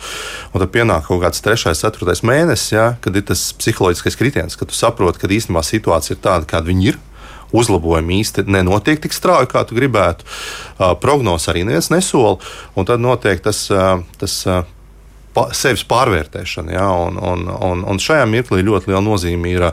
[0.54, 4.68] Un tad pienāk kaut kāds trešais, ceturtais mēnesis, jā, kad ir tas psiholoģiskais kritiens, kad
[4.68, 7.00] tu saproti, ka īstenībā situācija ir tāda, kāda viņa ir
[7.54, 10.26] uzlabojumi īsti nenotiek tik strauji, kā tu gribētu.
[10.26, 12.40] Uh, Prognozes arī neviens nesola,
[12.76, 13.66] un tad notiek tas.
[13.72, 14.64] Uh, tas uh,
[15.58, 16.74] sevis pārvērtēšana.
[16.76, 19.70] Ja, un, un, un, un šajā mirklī ļoti liela nozīme ir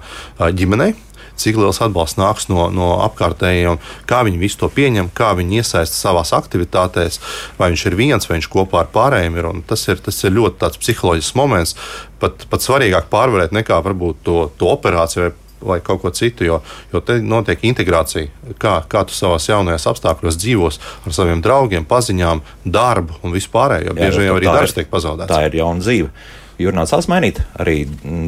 [0.56, 0.94] ģimenei.
[1.40, 6.02] Cik liels atbalsts nāks no, no apkārtējiem, kā viņi visu to pieņem, kā viņi iesaistās
[6.02, 7.16] savā aktivitātēs,
[7.56, 9.48] vai viņš ir viens, vai viņš kopā ar pārējiem ir.
[9.68, 11.76] Tas ir, tas ir ļoti psiholoģisks moments,
[12.20, 16.60] pat, pat svarīgāk pārvarēt nekā varbūt to, to operāciju vai vai kaut ko citu, jo,
[16.92, 18.30] jo te notiek integrācija.
[18.60, 23.96] Kā, kā tu savā jaunajās apstākļos dzīvos ar saviem draugiem, paziņām, darbu un vispārējo.
[23.98, 25.32] Bieži vien jau arī darbs tiek pazaudēts.
[25.32, 26.12] Tā ir jauna dzīve.
[26.60, 27.82] Jūs nācāt mainīt arī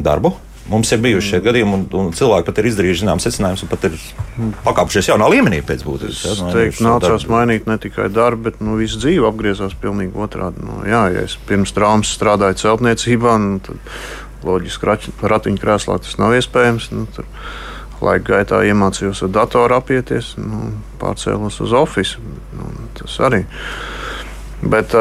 [0.05, 0.33] darbu.
[0.71, 3.87] Mums ir bijuši šie gadījumi, un, un cilvēki pat ir izdarījuši zināmas secinājumus, un pat
[3.89, 3.97] ir
[4.63, 6.21] pakāpšies jaunā līmenī pēc būtības.
[6.23, 7.33] Ja, nu, teiktu, nācās darbu.
[7.33, 10.63] mainīt ne tikai darbu, bet nu, visu dzīvi apgriezās pilnīgi otrādi.
[10.63, 13.91] Nu, jā, ja es pirms traumas strādāju celtniecībā, nu, tad
[14.47, 14.89] loģiski
[15.23, 16.89] ratiņkrēslā tas nav iespējams.
[16.93, 17.27] Nu, tur,
[18.03, 22.37] laika gaitā iemācījos ar datoru apieties, nu, pārcēlos uz oficiālu.
[22.57, 23.43] Nu, tas arī.
[24.63, 24.95] Bet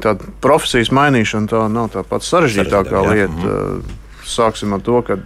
[0.00, 3.36] tā profesijas mainīšana tā nav tā pati sarežģītākā lieta.
[3.36, 3.96] Mhm.
[4.30, 5.18] Sāksim ar to, ka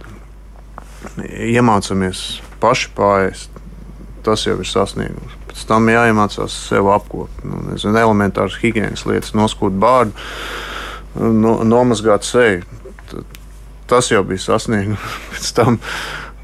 [1.21, 3.51] iemācāmies paši pāriest.
[4.25, 5.35] Tas jau ir sasniegums.
[5.51, 7.43] Pēc tam jāiemācās sev apkopot.
[7.45, 10.15] Nu, nezinu, elementāras higiēnas lietas, noskūt bārdu,
[11.13, 12.63] no, nomazgāt seju
[13.89, 15.17] tas jau bija sasniegums.
[15.33, 15.79] Pēc tam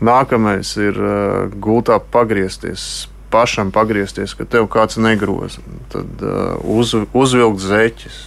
[0.01, 3.07] nākamais ir uh, gultā pagriezties.
[3.31, 5.63] Pašam pagriezties, ka tev kāds negroza.
[5.93, 8.19] Tad uh, uz, uzvilkt zeķes.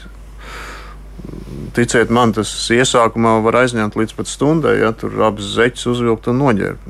[1.75, 6.41] Ticiet man, tas iesākumā var aizņemt līdz pat stundai, ja tur abas zeķes uzvilkt un
[6.41, 6.89] noģērbt.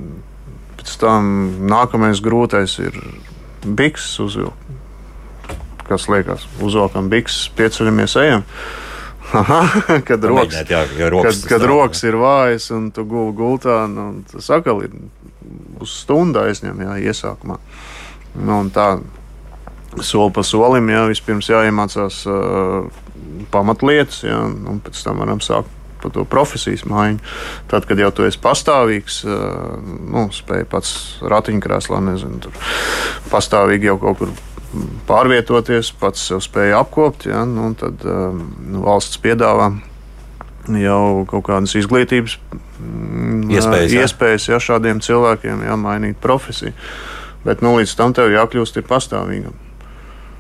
[0.79, 1.31] Pēc tam
[1.71, 2.99] nākamais grūtais ir
[3.65, 4.61] bikses uzvilkt.
[5.85, 8.45] kas liekas, uzvelkam bikses, pieceļamies, ejam.
[9.33, 9.61] Aha,
[10.09, 14.11] kad rokas, jā, jo rokas kad, kad rokas ir vājas un tu gulēji gultā, nu,
[14.31, 14.95] tas atkal ir
[15.83, 17.59] uz stundu aizņem jā, iesākumā.
[18.35, 18.99] Nu, un tā
[20.03, 22.87] soli pa solim, jā, vispirms jāiemācās uh,
[23.55, 25.71] pamatlietas, jā, un pēc tam varam sākt
[26.13, 27.23] to profesijas maiņu.
[27.71, 29.79] Tad, kad jau tu esi pastāvīgs, uh,
[30.13, 30.91] nu, spēj pats
[31.25, 32.75] ratiņkrēslā, nezinu, tur
[33.33, 34.35] pastāvīgi jau kaut kur
[35.09, 39.73] pārvietoties, pats sev spēja apkopt, ja, nu, tad um, nu, valsts piedāvā
[40.81, 42.39] jau kaut kādas izglītības
[42.81, 44.07] mm, Iespējas, jā.
[44.07, 46.73] iespējas ja, šādiem cilvēkiem ja, mainīt profesiju.
[47.45, 49.59] Bet nu, līdz tam tev jākļūst ir pastāvīgam.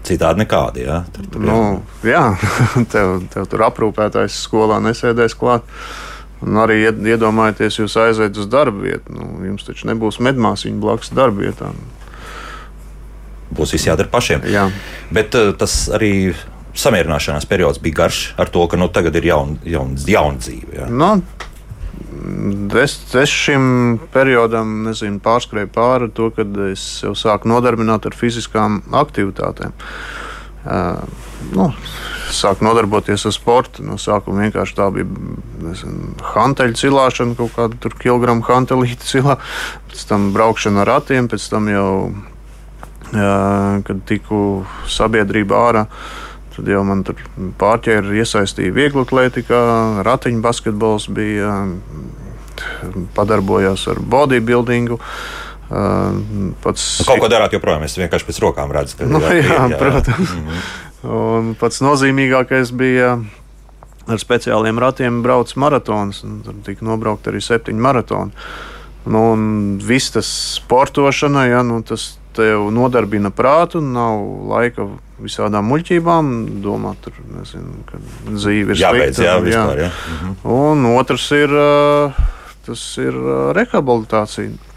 [0.04, 0.84] Citādi nekādi.
[0.84, 1.58] Jā, tur, tur, Nu,
[2.04, 2.24] jā,
[2.92, 5.68] tev, tev tur aprūpētājs skolā nesēdēs klāt.
[6.44, 9.14] Un arī ied- iedomājieties, jūs aiziet uz darbu vietu.
[9.16, 11.78] Nu, jums taču nebūs medmāsiņa blakus darba vietām.
[13.56, 14.44] Būs viss jādara pašiem.
[14.50, 14.68] Jā.
[15.14, 16.34] Bet uh, tas arī
[16.74, 20.80] samierināšanās periods bija garš ar to, ka nu, tagad ir jauna jaun, jaun dzīve.
[20.80, 20.88] Jā.
[20.90, 21.12] Nu,
[22.82, 28.82] es, es šim periodam nezinu, pārskrēju pāri to, kad es jau sāku nodarbināt ar fiziskām
[29.04, 29.74] aktivitātēm.
[30.64, 31.02] Uh,
[31.52, 31.68] nu,
[32.32, 33.84] sāku nodarboties ar sportu.
[33.84, 35.08] No sākuma vienkārši tā bija
[35.64, 39.36] nezinu, hanteļu cilāšana, kaut kāda tur kilogramu hantelīte cilā,
[39.90, 41.90] pēc tam braukšana ar ratiem, pēc tam jau,
[43.12, 45.86] kad tiku sabiedrībā ārā.
[46.54, 47.18] Tad jau man tur
[47.58, 49.60] pārķēra, iesaistīja vieglu atlētikā,
[50.06, 51.56] ratiņu basketbols bija,
[53.16, 55.00] padarbojos ar bodybuildingu.
[56.62, 57.82] Pats, Nu, kaut ko darāt joprojām.
[57.86, 60.34] Es vienkārši pēc rokām redzu, ka Nu, jā, jā, ir, protams.
[61.04, 63.16] Un pats nozīmīgākais bija
[64.04, 66.22] ar speciāliem ratiem brauc maratons.
[66.44, 68.46] Tur tika nobraukt arī septiņi maratoni.
[69.04, 69.48] Nu, un
[69.84, 74.20] viss tas sportošana, ja, nu, tas tev nodarbina prātu, nav
[74.50, 74.86] laika
[75.22, 79.82] visādām muļķībām, domāt, tur, nezinu, ka dzīve ir Jābeidz, slikta, jā, un, vispār.
[79.86, 79.90] Jā.
[80.14, 80.36] Mhm.
[80.58, 81.58] Un otrs ir,
[82.66, 83.18] tas ir
[83.56, 84.72] rehabilitācija.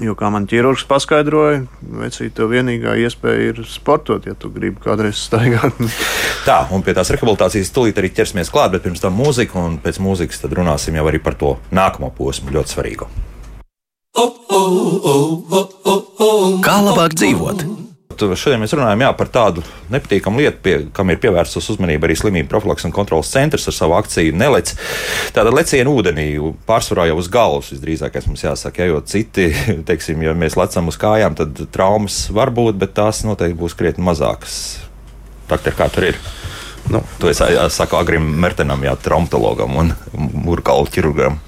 [0.00, 1.64] Jo, kā man ķirurgs paskaidroja,
[2.00, 5.76] vecīt, tev vienīgā iespēja ir sportot, ja tu gribi kādreiz staigāt.
[6.48, 10.00] Tā, un pie tās rehabilitācijas tūlīt arī ķersimies klāt, bet pirms tam mūzika, un pēc
[10.00, 13.10] mūzikas tad runāsim jau arī par to nākamo posmu, ļoti svarīgu.
[16.64, 17.66] Kā labāk dzīvot?
[18.20, 22.16] Tu- Šodien mēs runājam jā, par tādu nepatīkamu lietu, pie, kam ir pievērsus uzmanība arī
[22.20, 24.74] slimību profilaks un kontrolas centrs ar savu akciju Nelec.
[25.32, 26.26] Tāda leciena ūdenī,
[26.68, 29.48] pārsvarā jau uz galvas visdrīzākais mums jāsaka, ja, jo citi,
[29.88, 34.04] teiksim, ja mēs lecam uz kājām, tad traumas var būt, bet tās noteikti būs krietni
[34.04, 34.58] mazākas.
[35.48, 36.20] Doktor, kā tur ir?
[36.90, 37.40] Nu, To es
[37.72, 39.94] saku Agrim Mertenam, jā, traumatologam un
[40.44, 41.40] murkalu ķirurgam.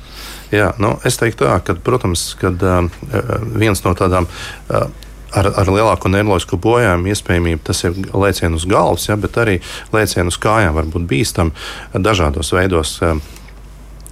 [0.53, 2.85] Jā, nu, es teiktu, tā, ka, protams, kad, uh,
[3.57, 4.91] viens no tādām uh,
[5.37, 9.59] ar, ar lielāko neiroloģisko bojājumu iespējamību tas ir lēciens uz galvas, ja, bet arī
[9.95, 12.99] lēciens uz kājām var būt bīstami dažādos veidos.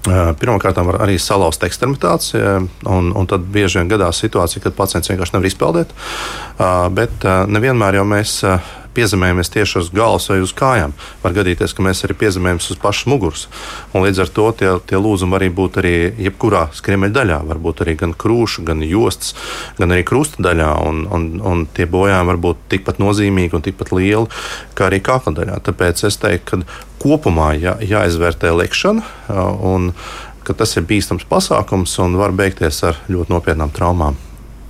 [0.00, 2.32] Pirmkārt, var arī salauzt ekstremitātes,
[2.88, 5.92] un, un tad bieži vien gadās situācija, kad pacients vienkārši nevar izpeldēt.
[6.96, 8.38] Bet nevienmēr jau mēs
[8.96, 10.94] piezemējamies tieši uz galvas vai uz kājām.
[11.22, 13.46] Var gadīties, ka mēs arī piezemējamies uz pašas muguras.
[13.94, 15.94] Un līdz ar to tie, tie lūzumi var būt arī
[16.26, 17.40] jebkurā skriemeļa daļā.
[17.50, 19.34] Varbūt arī gan krūša, gan jostas,
[19.78, 20.70] gan arī krusta daļā.
[20.86, 24.26] Un, un, un tie bojājumi var būt tikpat nozīmīgi un tikpat lieli
[24.78, 25.60] kā arī kakla daļā.
[25.66, 29.04] Tāpēc es teiktu, ka kopumā jā, jāizvērtē lekšana.
[29.30, 29.92] uh, un,
[30.44, 34.18] ka Tas ir bīstams pasākums un var beigties ar ļoti nopietnām traumām.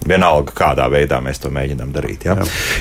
[0.09, 2.25] Vienalga, kādā veidā mēs to mēģinām darīt.
[2.25, 2.37] Ja?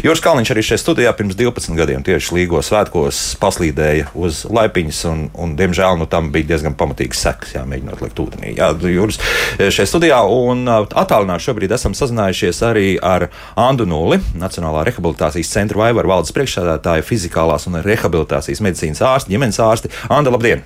[0.05, 5.25] Juris Kalniņš arī šajā studijā pirms 12 gadiem tieši Līgo svētkos paslīdēja uz laipiņas, un,
[5.36, 8.55] un diemžēl nu, tam bija diezgan pamatīgs seks, jā, mēģinot likt ūdenī.
[8.55, 9.19] Jā, Juris
[9.60, 13.27] šajā studijā, un attālināti šobrīd esam sazinājušies arī ar
[13.60, 19.91] Andu Nuli, Nacionālā rehabilitācijas centra Vaivaru valdes priekšsēdētāju, fizikālās un rehabilitācijas medicīnas ārsti, ģimenes ārsti.
[20.08, 20.63] Anda, labdien!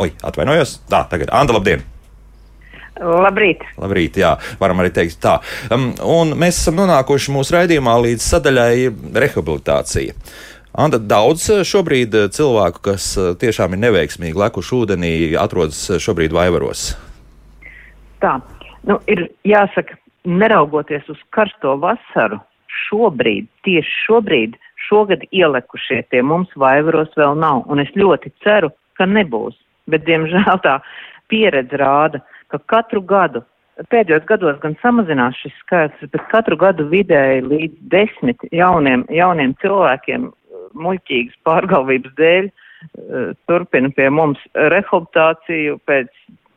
[0.00, 0.80] Oi, atvainojos!
[0.90, 1.93] Tā, tagad Anda, labdien!
[3.00, 3.64] Labrīt!
[3.80, 5.38] Labrīt, jā, varam arī teikt tā.
[5.74, 8.74] Um, un mēs esam nonākuši mūsu raidījumā līdz sadaļai
[9.24, 10.14] rehabilitācija.
[10.74, 16.92] Anda, daudz šobrīd cilvēku, kas uh, tiešām ir neveiksmīgi lekuši ūdenī, atrodas šobrīd vaivaros.
[18.22, 18.38] Tā,
[18.86, 22.38] nu, ir jāsaka, neraugoties uz karsto vasaru,
[22.86, 24.54] šobrīd, tieši šobrīd,
[24.86, 29.58] šogad ielekušie tie mums vaivaros vēl nav, un es ļoti ceru, ka nebūs.
[29.90, 30.78] Bet, diemžēl, tā
[31.28, 32.33] pieredze rāda, ka
[32.70, 33.42] katru gadu,
[33.90, 40.30] pēdējos gados gan samazinās šis skaits, bet katru gadu vidēji līdz desmit jauniem, jauniem cilvēkiem
[40.74, 46.10] muļķīgas pārgalvības dēļ uh, turpina pie mums rehabilitāciju pēc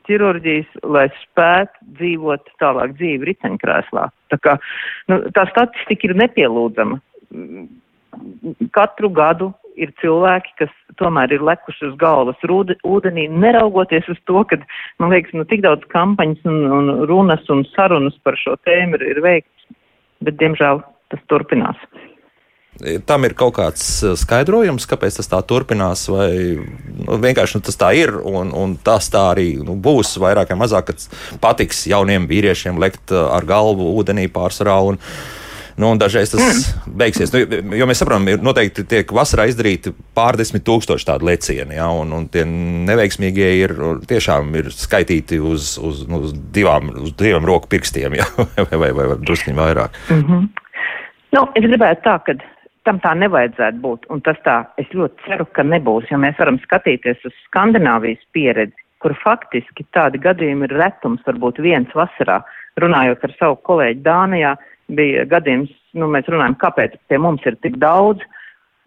[0.08, 4.06] ķirurģijas, lai spētu dzīvot tālāk dzīvi riteņkrēslā.
[4.32, 4.56] Tā, kā,
[5.12, 7.02] nu, tā statistika ir nepielūdzama.
[8.72, 14.44] katru gadu ir cilvēki, kas tomēr ir lekuši uz galvas rūde, ūdenī, neraugoties uz to,
[14.50, 14.60] ka,
[15.02, 19.08] man liekas, nu, tik daudz kampaņas un, un runas un sarunas par šo tēmu ir,
[19.14, 19.72] ir veikts,
[20.26, 21.88] bet, diemžēl, tas turpinās.
[23.10, 27.80] Tam ir kaut kāds eh, skaidrojums, kāpēc tas tā turpinās, vai nu, vienkārši nu, tas
[27.80, 30.94] tā ir, un, un tas tā arī nu, būs vairāk vai mazāk,
[31.42, 34.78] patiks jauniem vīriešiem lekt eh, ar galvu ūdenī pārsvarā.
[34.92, 35.02] Un,
[35.78, 36.94] Nu, dažreiz tas mm.
[36.98, 37.32] beigsies.
[37.34, 37.44] Nu,
[37.78, 42.26] jo mēs saprotam, ka noteikti tiek vasarā izdarīti pārdesmit tūkstoši tādu lecienu, ja, un, un
[42.34, 43.76] tie neveiksmīgie ir
[44.10, 48.26] tiešām ir skaitīti uz, uz, nu, uz, divām, uz diviem roku pirkstiem, ja,
[48.58, 50.00] vai, vai, vai, vai druskuļi vairāk.
[50.10, 50.48] Mm -hmm.
[51.38, 52.38] nu, es gribētu tā, ka
[52.88, 54.08] tam tā nevajadzētu būt.
[54.14, 58.86] Un tas tā, es ļoti ceru, ka nebūs, jo mēs varam skatīties uz Skandināvijas pieredzi,
[59.04, 62.42] kur faktiski tādi gadījumi ir retums, varbūt viens vasarā.
[62.82, 64.56] Runājot ar savu kolēģi Dānijā,
[64.88, 68.24] bija gadījums, nu, mēs runājam, kāpēc pie mums ir tik daudz.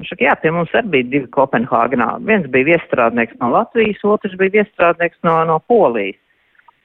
[0.01, 2.09] Viņš saka, jā, pie mums arī bija divi Kopenhāgenā.
[2.25, 6.17] Viens bija viestrādnieks no Latvijas, otrs bija viestrādnieks no, no Polijas.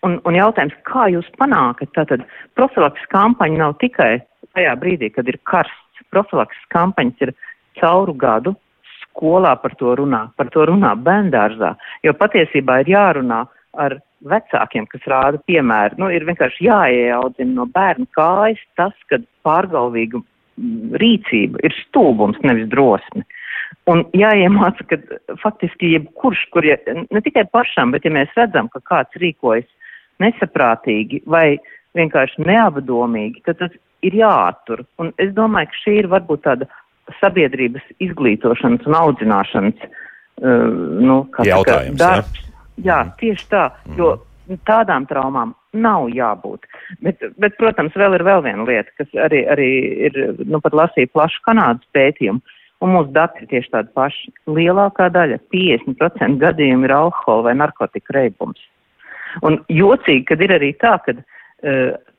[0.06, 2.26] Un, un jautājums, kā jūs panākat, tātad
[2.60, 4.20] profilaks kampaņa nav tikai
[4.54, 7.34] tajā brīdī, kad ir karsts profilakses kampaņas ir
[7.80, 8.54] cauru gadu.
[9.00, 11.72] Skolā par to runā, par to runā bērngārzā,
[12.04, 13.46] jo patiesībā ir jārunā
[13.80, 13.96] ar
[14.30, 16.00] vecākiem, kas rāda piemēru.
[16.02, 22.70] Nu, ir vienkārši jāieaudzina no bērna kājas tas, ka pārgalvīga mm, rīcība ir stulbums, nevis
[22.72, 23.26] drosme.
[23.90, 25.00] Un jāiemāca, ka
[25.42, 29.68] faktiski jebkurš, kur ja, ne tikai pašam, bet ja mēs redzam, ka kāds rīkojas
[30.24, 31.58] nesaprātīgi vai
[31.98, 34.84] vienkārši neapdomīgi, tad tas ir jāattur.
[35.02, 36.70] Un es domāju, ka šī ir varbūt tāda
[37.22, 40.74] sabiedrības izglītošanas un audzināšanas uh,
[41.06, 42.00] nu, jautājums.
[42.00, 42.42] Saka, darbs.
[42.42, 42.45] Jā,
[42.78, 43.14] jā mm.
[43.22, 44.00] tieši tā, mm.
[44.00, 46.68] jo tādām traumām nav jābūt.
[47.04, 49.70] Bet, bet, protams, vēl ir vēl viena lieta, kas arī, arī
[50.08, 52.44] ir, nu, pat lasīja plašu Kanādas pētījumu.
[52.84, 54.32] Un mūsu dati ir tieši tādi paši.
[54.52, 58.62] Lielākā daļa, 50% gadījumu ir alkohola vai narkotika reibums.
[59.48, 61.16] Un jocīgi, kad ir arī tā, ka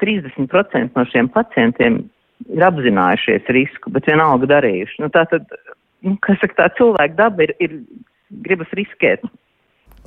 [0.03, 2.01] 30% no šiem pacientiem
[2.53, 5.01] ir apzinājušies risku, bet vienalga darījuši.
[5.05, 5.47] Nu, tā tad,
[6.05, 7.79] nu, kas saka, tā cilvēka daba ir, ir
[8.45, 9.25] gribas riskēt.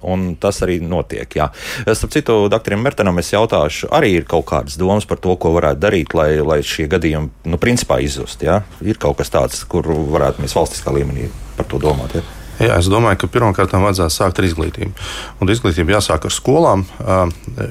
[0.07, 1.27] Un tas arī notiek.
[1.35, 1.49] Jā.
[1.87, 5.83] Starp citu, doktoram Mertenam es jautāšu, arī ir kaut kādas domas par to, ko varētu
[5.83, 8.43] darīt, lai, lai šie gadījumi, nu, principā izzust.
[8.45, 8.61] Jā?
[8.85, 12.15] Ir kaut kas tāds, kur varētu mēs valstiskā līmenī par to domāt.
[12.19, 12.25] Jā?
[12.59, 14.91] Jā, es domāju, ka pirmkārt vajadzētu sākt ar izglītību.
[15.39, 16.83] Un izglītība jāsāk ar skolām.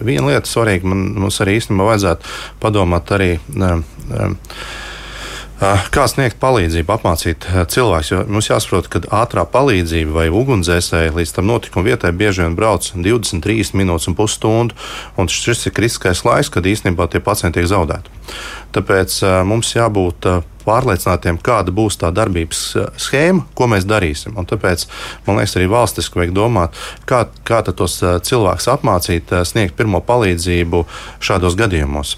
[0.01, 3.35] Viena lieta svarīga, man, mums arī īstenībā vajadzētu padomāt arī.
[5.59, 7.42] Kā sniegt palīdzību, apmācīt
[7.73, 8.11] cilvēkus?
[8.12, 12.87] Jo mums jāsaprot, ka ātrā palīdzība vai ugunsdzēsēji līdz tam notikuma vietai bieži vien brauc
[12.94, 14.77] 23 minūtes un pusstundu.
[15.18, 18.14] Un šis ir kritiskais laiks, kad īstenībā tie pacienti tiek zaudēti.
[18.77, 19.18] Tāpēc
[19.51, 20.31] mums jābūt
[20.62, 22.62] pārliecinātiem, kāda būs tā darbības
[23.01, 24.38] schēma, ko mēs darīsim.
[24.38, 24.87] Un tāpēc
[25.27, 30.87] man liekas, arī valstiski vajag domāt, kā, kā tos cilvēkus apmācīt, sniegt pirmo palīdzību
[31.18, 32.14] šādos gadījumos.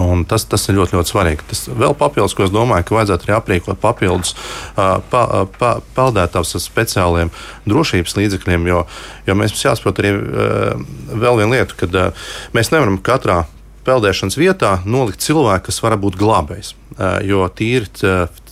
[0.00, 1.46] Un tas, tas ir ļoti, ļoti svarīgi.
[1.50, 4.34] Tas vēl papildus, ko es domāju, ka vajadzētu arī aprīkot papildus
[4.76, 5.22] pa,
[5.58, 7.32] pa, peldētājus ar speciāliem
[7.68, 8.84] drošības līdzekļiem, jo,
[9.28, 10.14] jo mēs jāsaprot arī
[11.12, 12.08] vēl vienu lietu, ka
[12.56, 13.42] mēs nevaram katrā
[13.86, 16.74] peldēšanas vietā nolikt cilvēku, kas var būt glābējs.
[17.26, 17.88] Jo tīri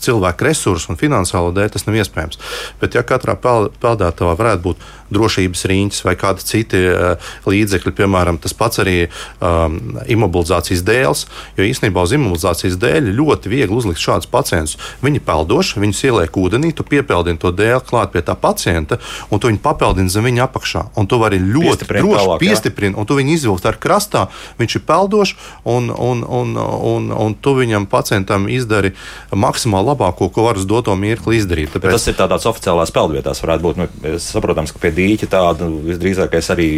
[0.06, 2.40] cilvēku resursu un finansiālo dēļ tas nav iespējams.
[2.80, 8.54] Bet, ja katrā peldētājā varētu būt drošības riņķis vai kādi citi uh, līdzekļi, piemēram, tas
[8.56, 9.78] pats arī um,
[10.10, 11.24] imobilizācijas dēls,
[11.58, 14.76] jo īstenībā uz imobilizācijas dēļ ļoti viegli uzlikt šādus pacientus.
[15.04, 19.50] Viņi peldoši, viņus ieliek ūdenī, tu piepeldini to dēli klāt pie tā pacienta, un tu
[19.50, 20.84] viņu papeldini zem viņa apakšā.
[21.00, 24.28] Un tu vari ļoti droši piestiprināt, un tu viņu izvilkt ar krastā.
[24.60, 25.34] Viņš ir peldošs,
[25.68, 28.94] un, un, un, un, un tu viņam pacientam izdari
[29.34, 31.72] maksimāli labāko, ko var uz doto mirkli izdarīt.
[31.74, 31.96] Tāpēc...
[31.96, 33.80] Tas ir tādās oficiālās peldvietās, varētu būt.
[33.80, 36.68] Nu, saprotams, ka pie dīķa tāda nu, visdrīzākais arī,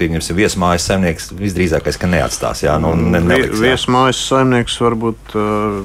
[0.00, 2.64] pieņemsim, viesmājas saimnieks visdrīzākais, ka neatstās.
[2.66, 3.72] Jā, nu, ne, neliks, jā.
[3.72, 5.34] Viesmājas saimnieks varbūt.
[5.36, 5.82] Uh,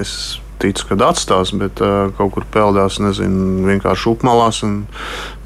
[0.00, 0.16] es
[0.62, 4.82] ticu, ka atstās, bet uh, kaut kur peldās, nezinu, vienkārši upmalās un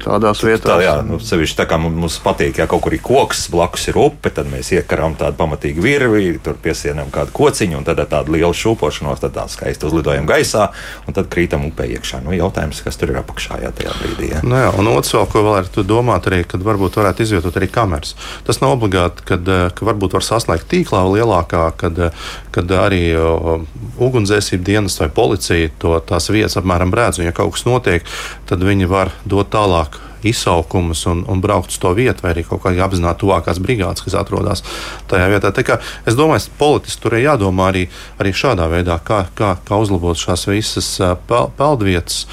[0.03, 0.67] tādās vietās.
[0.69, 3.97] Tā, jā, nu, sevišķi tā kā mums patīk, ja kaut kur ir koks, blakus ir
[3.99, 8.35] upe, tad mēs iekarām tādu pamatīgu virvi, tur piesienam kādu kociņu un tad ar tādu
[8.35, 10.69] lielu šūpošanos, tad tā skaisti uzlidojam gaisā
[11.07, 12.21] un tad krītam upē iekšā.
[12.25, 14.31] Nu, jautājums, kas tur ir apakšā jā, tajā brīdī.
[14.35, 14.43] Jā.
[14.45, 18.15] Nu, jā, un otrs vēl, ko varētu domāt, arī, kad varbūt varētu izvietot arī kameras.
[18.47, 22.07] Tas nav obligāti, kad, ka varbūt var saslēgt tīklā lielākā, kad,
[22.55, 27.21] kad arī ugunsdzēsību dienas vai policija to tās vietas apmēram redz.
[27.21, 28.05] Un, ja kaut kas notiek,
[28.49, 32.63] tad viņi var dot tālāk izsaukumus un, un braukt uz to vietu, vai arī kaut
[32.63, 34.63] kā apzināti tuvākās brigādes, kas atrodas
[35.11, 35.51] tajā vietā.
[35.53, 35.79] Tā kā
[36.09, 37.85] es domāju, ka politiski tur ir jādomā arī,
[38.21, 40.89] arī šādā veidā, kā, kā, kā uzlabot šīs visas
[41.29, 42.25] peldvietas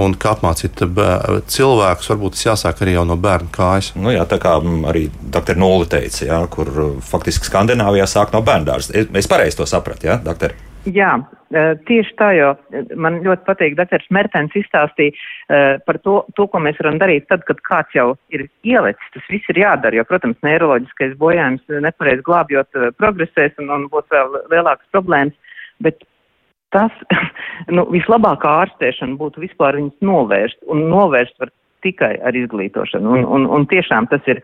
[0.00, 0.84] un kā apmācīt
[1.52, 2.10] cilvēkus.
[2.12, 3.92] Varbūt tas jāsāk arī jau no bērna kājas.
[3.98, 4.56] Nu, jā, tā kā
[4.90, 5.58] arī dr.
[5.58, 6.70] Nula teica, jā, kur
[7.06, 8.94] faktiski Skandināvijā sāk no bērndārza.
[8.96, 10.54] Es, es pareizi to sapratu, jā, doktor?
[10.88, 11.14] Jā,
[11.88, 12.52] tieši tā, jo
[12.96, 17.60] man ļoti patīk, Dārts Mertens izstāstīja par to, to, ko mēs varam darīt tad, kad
[17.66, 19.10] kāds jau ir ielicis.
[19.14, 24.38] Tas viss ir jādara, jo, protams, neiroloģiskais bojājums nepareiz glābjot progresēs un, un būs vēl
[24.54, 26.00] lielākas problēmas, bet
[26.72, 26.92] tas,
[27.76, 33.16] nu, vislabākā ārstēšana būtu vispār viņus novērst, un novērst var tikai ar izglītošanu.
[33.18, 34.42] Un, un, un tiešām tas ir,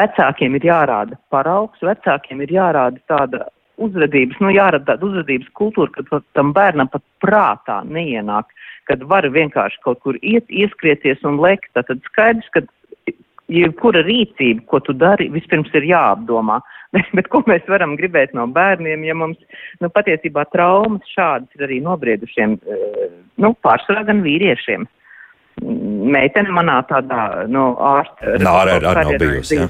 [0.00, 3.46] vecākiem ir jārāda paraugs, vecākiem ir jārāda tāda
[3.82, 8.50] uzvedības, nu jārada tāda uzvedības kultūra, ka tam bērnam pat prātā neienāk,
[8.90, 11.70] kad var vienkārši kaut kur iet, ieskrieties un lekt.
[11.76, 12.64] Tad skaidrs, ka
[13.50, 16.60] jebkura rīcība, ko tu dari, vispirms ir jāapdomā.
[17.16, 19.38] Bet, ko mēs varam gribēt no bērniem, ja mums
[19.82, 23.04] nu, patiesībā traumas šādas ir arī nobriedušiem, eh,
[23.42, 24.88] nu, pārsvarā gan vīriešiem.
[25.60, 28.38] Meitene manā tādā, nu, ārsta.
[28.40, 29.60] Nā, ar, ar, ar nav bijusi.
[29.60, 29.68] Ja?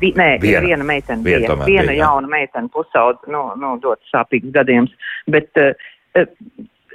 [0.00, 1.66] Vi, nē, viena, viena meitene viena, bija.
[1.66, 4.94] Viena bija, jauna meitene pusaudze, nu, nu, ļoti sāpīgs gadījums.
[5.30, 6.26] Bet uh,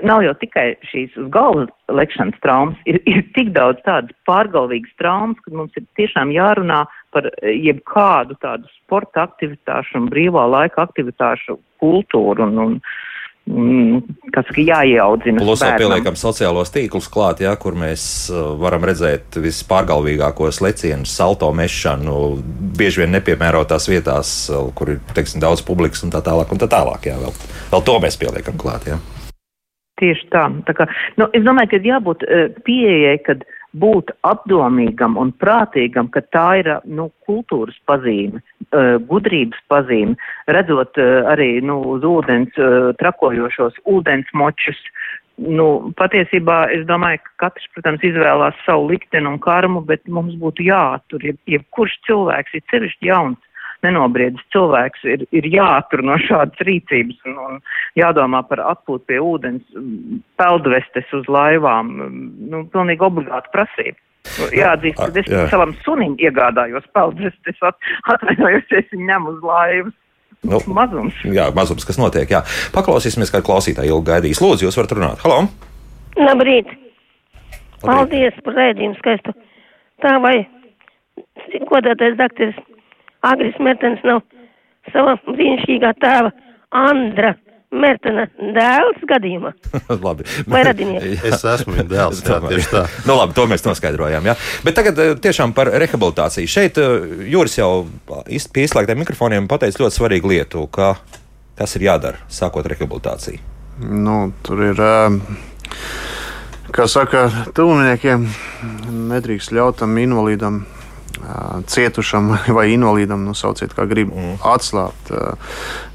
[0.07, 5.39] nav jau tikai šīs uz galvas lekšanas traumas, ir, ir tik daudz tādas pārgalvīgas traumas,
[5.43, 6.83] ka mums ir tiešām jārunā
[7.15, 13.12] par jebkādu tādu sporta aktivitāšu un brīvā laika aktivitāšu kultūru un, un Mm,
[13.43, 15.41] kas ir jāieaudzina.
[15.43, 21.49] Plus vēl pieliekam sociālos tīklus klāt, ja, kur mēs uh, varam redzēt vispārgalvīgākos lecienus, salto
[21.55, 22.37] mešanu,
[22.79, 26.55] bieži vien nepiemērotās vietās, uh, kur ir teiksim, daudz publikas un tā tālāk.
[26.55, 27.35] Un tā tālāk ja, vēl,
[27.73, 28.87] vēl to mēs pieliekam klāt.
[28.87, 29.01] Ja.
[29.99, 30.47] Tieši tā.
[30.67, 30.87] tā kā,
[31.19, 33.43] nu, es domāju, ka jābūt uh, pieejai, kad
[33.79, 40.17] būt apdomīgam un prātīgam, ka tā ir nu, kultūras pazīme, uh, gudrības pazīme,
[40.47, 44.79] redzot uh, arī nu, uz ūdens uh, trakojošos ūdensmočus.
[45.41, 50.67] Nu, patiesībā es domāju, ka katrs, protams, izvēlās savu likteni un karmu, bet mums būtu
[50.67, 53.52] jāattur, ja jebkurš cilvēks ir sevišķi jauns
[53.83, 57.59] nenobriedis cilvēks ir, ir jāatur no šādas rīcības un, un
[57.99, 59.63] jādomā par atpūt pie ūdens,
[60.39, 61.93] peldvestes uz laivām,
[62.51, 63.99] nu, pilnīgi obligāti prasība.
[64.55, 65.43] Jāatzīst, ka es jā.
[65.51, 67.59] savam sunim iegādājos peldvestes,
[68.13, 69.99] atvainojos, es viņu ņemu uz laivas.
[70.43, 71.19] Nu, mazums.
[71.23, 72.27] Jā, mazums, kas notiek.
[72.31, 72.41] Jā.
[72.75, 74.41] Paklausīsimies, kā klausītāji ilgi gaidīs.
[74.43, 75.23] Lūdzu, jūs varat runāt.
[75.23, 75.45] Halo!
[76.19, 76.67] Labrīt!
[76.67, 76.79] Labrīt.
[77.83, 79.35] Paldies par rēdījumu skaistu.
[80.03, 80.35] Tā vai,
[81.71, 82.59] godātais dakteris,
[83.23, 84.21] Agris Mertens nav
[84.91, 86.33] sava brīnišķīgā tēva
[86.75, 87.35] Andra.
[87.73, 89.49] Mertena dēls gadījumā.
[90.05, 90.27] labi.
[90.45, 91.23] Vai radinieks?
[91.29, 92.19] es esmu viņa dēls.
[92.21, 92.83] Jā, tieši tā.
[93.07, 94.29] nu, labi, to mēs noskaidrojām.
[94.29, 94.35] Jā.
[94.65, 96.51] Bet tagad eh, tiešām par rehabilitāciju.
[96.53, 97.71] Šeit eh, Jūris jau
[98.27, 100.93] pie izslēgtiem mikrofoniem pateica ļoti svarīgu lietu, ka
[101.57, 103.41] kas ir jādara, sākot rehabilitāciju.
[103.89, 104.83] Nu, tur ir.
[106.73, 107.25] Kā saka,
[107.57, 108.23] tuviniekiem
[109.09, 110.61] nedrīkst ļaut tam invalīdam
[111.67, 114.39] cietušam vai invalīdam, nu, sauciet, kā gribat, mm.
[114.53, 115.13] atslābt.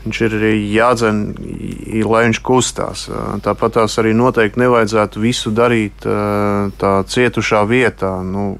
[0.05, 0.37] Viņš ir
[0.72, 1.24] jādzen,
[2.09, 3.09] lai viņš kustās.
[3.45, 6.07] Tāpat tās arī noteikti nevajadzētu visu darīt
[6.81, 8.14] tā cietušā vietā.
[8.24, 8.55] Nu,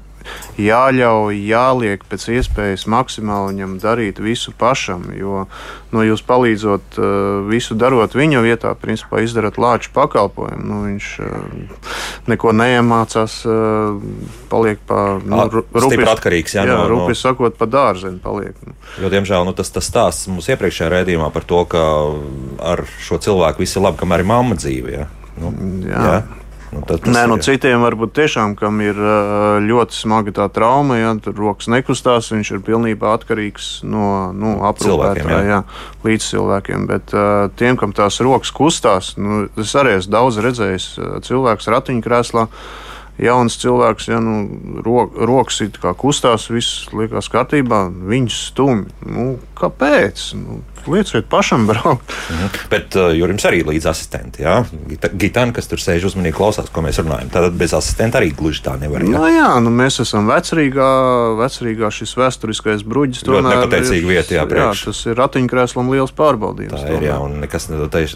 [0.59, 5.07] jāļauj, jāliek pēc iespējas maksimāli viņam darīt visu pašam.
[5.15, 5.45] Jo
[5.93, 7.09] nu, jūs palīdzot uh,
[7.49, 10.65] visu darot viņa vietā, principā izdarat lāču pakalpojumu.
[10.69, 11.93] Nu, viņš uh,
[12.29, 14.01] neko neiemācās, uh,
[14.51, 16.57] paliek pa nu, rupi atkarīgs.
[16.59, 17.19] Jā, jā no, rupi no...
[17.19, 18.57] sakot, pa dārzeni paliek.
[18.65, 18.75] Nu.
[19.01, 21.85] Jo, diemžēl nu, tas, tas stāsts mums iepriekšējā rēdījumā par to, ka
[22.73, 24.93] ar šo cilvēku viss ir labi, kamēr ir mamma dzīve.
[24.93, 25.09] Ja?
[25.39, 25.53] Nu,
[25.87, 26.05] jā.
[26.05, 26.19] Jā.
[26.69, 28.97] Nu, Nē, no nu, citiem varbūt tiešām, kam ir
[29.65, 35.63] ļoti smaga tā trauma, ja tur rokas nekustās, viņš ir pilnībā atkarīgs no nu, aprūpētāja
[36.05, 36.85] līdz cilvēkiem.
[36.91, 37.15] Bet
[37.57, 40.91] tiem, kam tās rokas kustās, nu, es arī esmu daudz redzējis
[41.25, 42.45] cilvēks ratiņkrēslā.
[43.19, 44.35] Jauns cilvēks, ja nu,
[44.85, 47.81] ro, rokas ir kā kustās, viss liekas kārtībā,
[48.13, 48.85] viņš stumj.
[49.09, 49.25] Nu,
[49.59, 50.21] kāpēc?
[50.39, 52.13] Nu, lieciet pašam braukt.
[52.29, 52.53] Mhm.
[52.71, 54.61] Bet uh, jums arī līdzi asistenti, jā?
[55.19, 57.31] Gitāna, kas tur sēž uzmanīgi klausās, ko mēs runājam.
[57.33, 59.03] Tad bez asistenta arī gluži tā nevar.
[59.03, 60.89] No, nu jā nu mēs esam vecrīgā,
[61.39, 63.25] vecrīgā šis vēsturiskais bruģis.
[63.27, 64.85] Ļoti nepateicīgi vieta, jā, priekš.
[64.85, 66.85] jā, tas ir ratiņkrēslam liels pārbaudījums.
[66.85, 67.69] Tā ir, jā, un nekas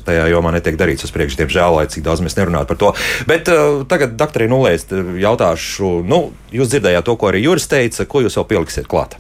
[0.05, 2.93] tajā jomā netiek darīts uz priekšu, diemžēl, lai cik daudz mēs nerunātu par to.
[3.29, 4.87] Bet uh, tagad, doktori, nulēs
[5.23, 9.17] jautāšu, nu, jūs dzirdējāt to, ko arī Juris teica, ko jūs vēl pieliksiet klāt?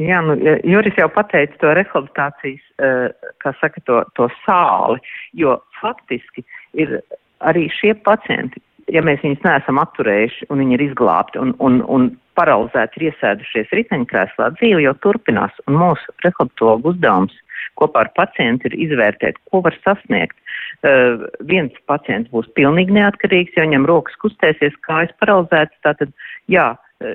[0.00, 0.34] Jā, nu,
[0.66, 4.98] Juris jau pateica to rehabilitācijas, uh, kā saka, to, to sāli,
[5.38, 6.42] jo faktiski
[6.74, 6.98] ir
[7.44, 12.10] arī šie pacienti ja mēs viņus neesam atturējuši un viņi ir izglābti un, un, un
[12.38, 15.54] paralizēti ir iesēdušies riteņkrēslā, dzīve jau turpinās.
[15.68, 17.36] Un mūsu rehabilitologu uzdevums
[17.78, 20.36] kopā ar pacientu ir izvērtēt, ko var sasniegt.
[20.84, 26.12] Uh, viens pacients būs pilnīgi neatkarīgs, ja viņam rokas kustēsies, kājas paralizētas, tātad
[26.50, 26.74] jā,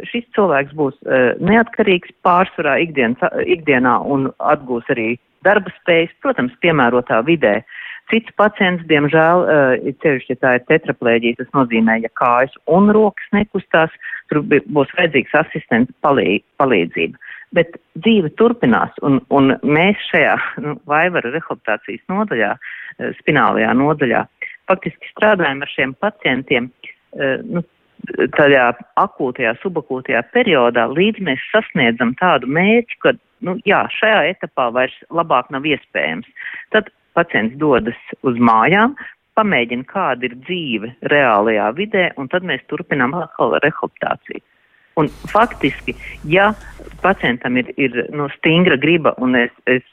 [0.09, 5.13] šis cilvēks būs uh, neatkarīgs pārsvarā ikdienas, ikdienā un atgūs arī
[5.45, 7.59] darba spējas, protams, piemērotā vidē.
[8.09, 9.43] Cits pacients, diemžēl,
[10.01, 13.93] ceļš, ja tā ir tetraplēģija, tas nozīmē, ja kājas un rokas nekustās,
[14.31, 17.21] tur būs vajadzīgs asistents palīdz, palīdzība.
[17.53, 20.35] Bet dzīve turpinās, un, un mēs šajā
[20.65, 22.55] nu, vaivara rehabilitācijas nodaļā,
[23.21, 24.25] spinālajā nodaļā,
[24.69, 26.69] faktiski strādājam ar šiem pacientiem.
[27.45, 27.63] Nu,
[28.35, 28.69] tādā
[29.01, 33.13] akūtajā, subakūtajā periodā, līdz mēs sasniedzam tādu mērķi, ka,
[33.45, 36.27] nu, jā, šajā etapā vairs labāk nav iespējams.
[36.75, 37.97] Tad pacients dodas
[38.27, 38.95] uz mājām,
[39.39, 44.43] pamēģina, kāda ir dzīve reālajā vidē, un tad mēs turpinām atkal rehabilitāciju.
[44.97, 45.93] Un faktiski,
[46.27, 46.49] ja
[47.03, 49.85] pacientam ir, ir no stingra griba, un es, es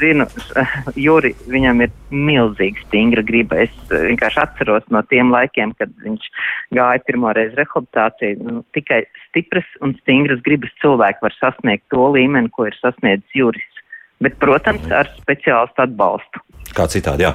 [0.00, 0.26] zinu,
[1.04, 3.60] Juri, viņam ir milzīga stingra griba.
[3.66, 6.26] Es vienkārši atceros no tiem laikiem, kad viņš
[6.74, 8.40] gāja pirmo reizi rehabilitāciju.
[8.48, 13.82] Nu, tikai stipras un stingras gribas cilvēki var sasniegt to līmeni, ko ir sasniedzis Juris.
[14.18, 16.42] Bet, protams, ar speciālistu atbalstu.
[16.78, 17.34] Kā citādi, jā.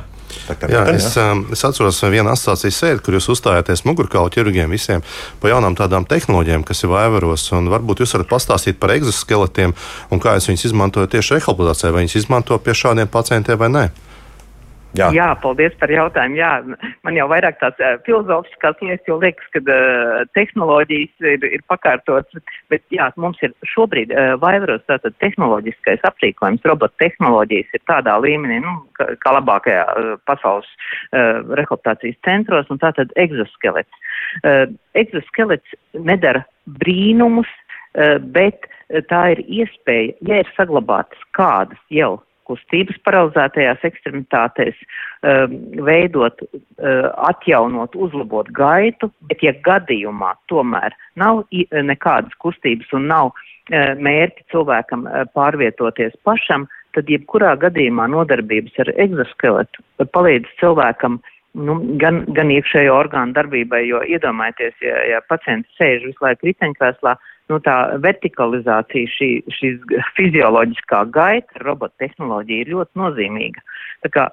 [0.68, 5.04] Jā, es, um, es atceros vienu asociācijas sēdi, kur jūs uzstājāties mugurkaula ķirurgiem visiem
[5.40, 7.46] par jaunām tādām tehnoloģijām, kas ir vaivaros.
[7.54, 9.76] Varbūt jūs varat pastāstīt par egzoskeletiem
[10.12, 13.86] un kā jūs viņus izmantojat tieši rehabilitācijā, vai viņus izmanto pie šādiem pacientiem vai nē.
[14.94, 15.08] Jā.
[15.10, 16.38] jā, paldies par jautājumu.
[16.38, 16.52] Jā,
[17.06, 22.44] man jau vairāk tāds uh, filozofiskās lietas, jo liekas, ka uh, tehnoloģijas ir, ir pakārtotas,
[22.70, 28.60] bet jā, mums ir šobrīd uh, vairos tātad tehnoloģiskais aprīkojums, robota tehnoloģijas ir tādā līmenī,
[28.62, 34.06] nu, kā, kā labākajā uh, pasaules uh, rehabilitācijas centros, un tātad egzoskelets.
[34.44, 34.68] Uh,
[35.00, 36.46] egzoskelets nedara
[36.84, 37.50] brīnumus,
[37.98, 38.70] uh, bet
[39.10, 42.20] tā ir iespēja, ja ir saglabātas kādas jau
[42.50, 44.78] kustības paralizētajās ekstremitātēs,
[45.24, 45.56] um,
[45.88, 53.94] veidot, uh, atjaunot, uzlabot gaitu, bet ja gadījumā tomēr nav nekādas kustības un nav uh,
[54.00, 61.20] mērķi cilvēkam uh, pārvietoties pašam, tad jebkurā gadījumā nodarbības ar egzoskeletu palīdz cilvēkam
[61.58, 67.16] nu, gan, gan iekšējo orgānu darbībai, jo iedomājieties, ja, ja pacients sēž visu laiku riteņkrēslā,
[67.18, 69.84] uh, nu, tā vertikalizācija, šī, šīs
[70.18, 73.64] fizioloģiskā gaita, robota tehnoloģija ir ļoti nozīmīga.
[74.06, 74.28] Tā kā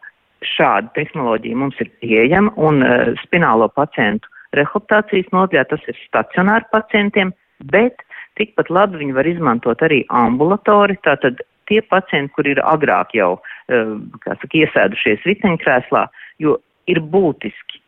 [0.46, 7.34] šāda tehnoloģija mums ir pieejama un uh, spinālo pacientu rehabilitācijas nodaļā tas ir stacionāri pacientiem,
[7.70, 8.02] bet
[8.40, 13.94] tikpat labi viņi var izmantot arī ambulatori, tātad tie pacienti, kur ir agrāk jau, uh,
[14.24, 16.06] kā saka, iesēdušies riteņkrēslā,
[16.42, 16.56] jo
[16.90, 17.82] ir būtiski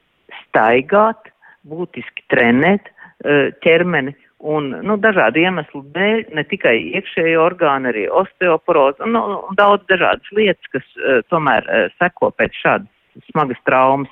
[0.45, 1.33] staigāt,
[1.69, 9.05] būtiski trenēt uh, ķermeni Un nu, dažādu iemeslu dēļ, ne tikai iekšējo orgānu, arī osteoporozi
[9.07, 9.23] un nu,
[9.55, 14.11] daudz dažādas lietas, kas uh, tomēr uh, seko pēc šādas smagas traumas.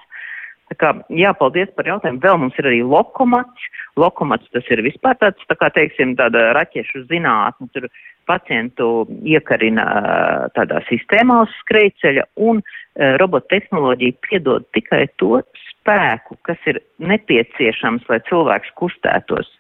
[0.70, 2.22] Tā kā, jā, paldies par jautājumu.
[2.22, 3.66] Vēl mums ir arī lokomats.
[3.98, 7.66] Lokomats tas ir vispār tāds, tā kā teiksim, tāda raķešu zinātne.
[7.74, 7.90] Tur
[8.30, 16.38] pacientu iekarina uh, tādā sistēmā uz skrejceļa un uh, robota tehnoloģija piedod tikai to spēku,
[16.46, 19.50] kas ir nepieciešams, lai cilvēks kustētos.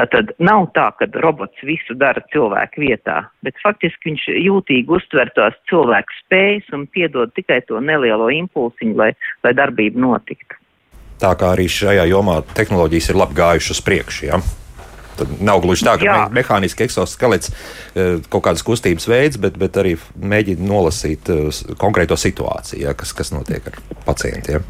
[0.00, 5.58] Tātad nav tā, ka robots visu dara cilvēku vietā, bet faktiski viņš jūtīgi uztver tās
[5.68, 9.10] cilvēku spējas un piedod tikai to nelielo impulsiņu, lai,
[9.44, 10.56] lai darbība notiktu.
[11.20, 14.24] Tā kā arī šajā jomā tehnoloģijas ir labi gājušas uz priekšu.
[14.30, 14.40] Ja?
[15.20, 16.16] Tad nav gluži tā, ka Jā.
[16.16, 22.16] me mehāniski eksoskelets eh, kaut kādas kustības veids, bet, bet arī mēģina nolasīt eh, konkrēto
[22.16, 23.76] situāciju, ja, kas, kas notiek ar
[24.08, 24.64] pacientiem.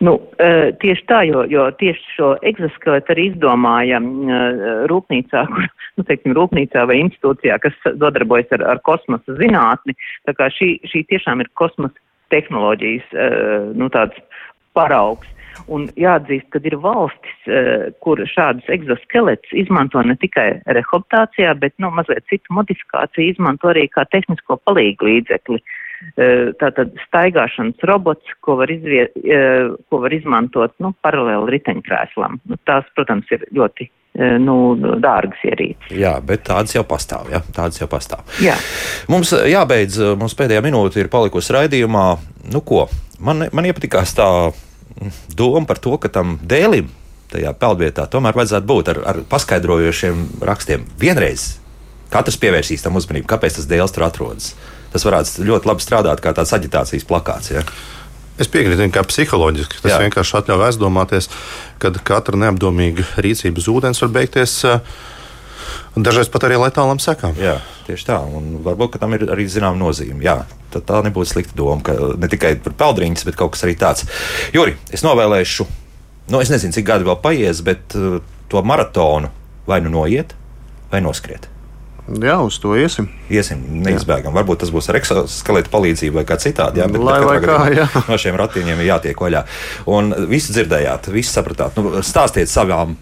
[0.00, 4.38] Nu, e, tieši tā, jo, jo tieši šo egzoskeletu arī izdomāja e,
[4.88, 5.66] rūpnīcā, kur,
[6.00, 9.96] nu, teiksim, rūpnīcā vai institūcijā, kas dodarbojas ar, ar kosmosa zinātni.
[10.28, 12.00] Tā kā šī, šī tiešām ir kosmosa
[12.32, 13.28] tehnoloģijas, e,
[13.76, 14.16] nu, tāds
[14.78, 15.28] paraugs.
[15.68, 17.40] Un jāatzīst, ka ir valstis,
[18.00, 24.06] kur šādus egzoskeletus izmanto ne tikai rehabilitācijā, bet, nu, mazliet citu modifikāciju izmanto arī kā
[24.14, 25.60] tehnisko palīgu līdzekli.
[26.00, 32.38] Eh, tātad staigāšanas robots, ko var, izviet, eh, ko var izmantot nu, paralēli riteņkrēslam.
[32.48, 34.56] Nu, tās, protams, ir ļoti eh, nu,
[35.02, 35.92] dārgas ierīces.
[36.00, 37.28] Jā, bet tādas jau pastāv.
[37.34, 38.24] Jā, tādas jau pastāv.
[38.40, 38.56] Jā.
[39.12, 42.06] Mums jābeidz, mums pēdējā minūte ir palikusi raidījumā.
[42.54, 42.86] Nu, ko?
[43.20, 44.30] Man, man iepatikās tā
[45.36, 46.88] doma par to, ka tam dēlim
[47.30, 50.88] tajā peldvietā tomēr vajadzētu būt ar, ar paskaidrojošiem rakstiem.
[50.98, 51.60] Vienreiz
[52.10, 54.54] katrs pievērsīs tam uzmanību, kāpēc tas dēls tur atrodas
[54.92, 57.52] tas varētu ļoti labi strādāt kā tāds aģitācijas plakāts.
[57.54, 57.64] Ja?
[58.40, 60.00] Es piekrītu, ka psiholoģiski tas Jā.
[60.00, 61.28] vienkārši atļauj aizdomāties,
[61.82, 64.80] ka katra neapdomīga rīcība uz ūdens var beigties uh,
[65.96, 67.36] dažreiz pat arī letālam sekām.
[67.40, 68.16] Jā, tieši tā.
[68.24, 70.22] Un varbūt tam ir arī zināma nozīme.
[70.24, 70.38] Jā,
[70.72, 74.08] tad tā nebūtu slikta doma, ka ne tikai par peldriņas, bet kaut kas arī tāds.
[74.56, 75.68] Juri, es novēlēšu,
[76.32, 79.32] nu, es nezinu, cik gadi vēl paies, bet uh, to maratonu
[79.68, 80.32] vai nu noiet,
[80.90, 81.50] vai noskriet.
[82.18, 83.06] Jā, uz to iesim.
[83.30, 84.34] Iesim, neizbēgam.
[84.34, 86.82] Varbūt tas būs ar eksoskeleta palīdzību vai kā citādi.
[86.82, 87.86] Jā, bet Lai bet kā, jā.
[88.08, 89.44] no šiem ratiņiem ir jātiek vaļā.
[89.94, 91.78] Un visi dzirdējāt, visi sapratāt.
[91.78, 92.96] Nu, stāstiet savām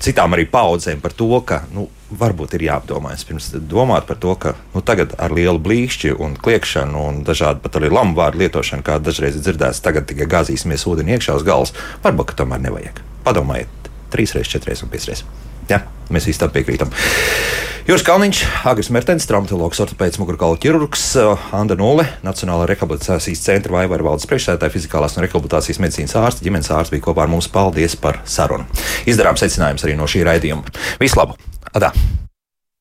[0.00, 1.88] citām arī paudzēm par to, ka nu,
[2.18, 7.02] varbūt ir jāapdomājas pirms domāt par to, ka nu, tagad ar lielu blīkšķi un kliekšanu
[7.10, 11.18] un dažādu pat arī lamu vārdu lietošanu, kā dažreiz ir dzirdēts, tagad tikai gāzīsimies ūdeni
[11.18, 11.74] iekšā uz galvas.
[12.06, 13.04] Varbūt, tomēr nevajag.
[13.26, 16.92] Padomājiet trīs reizes, četras reizes un piecas Jā, mēs visi tam piekrītam.
[17.88, 21.06] Jūras Kalniņš, Agris Mertens, traumatologs, ortopēds, mugurkaula ķirurgs,
[21.56, 26.92] Anna Nule, Nacionālā rehabilitācijas centra vai valdes priekšsēdētāja, fizikālās un rehabilitācijas medicīnas ārsts, ģimenes ārsts
[26.92, 27.48] bija kopā ar mums.
[27.48, 28.68] Paldies par sarunu.
[29.08, 30.78] Izdarām secinājumus arī no šī raidījuma.
[31.00, 31.40] Vislabāk!
[31.72, 31.94] Adā!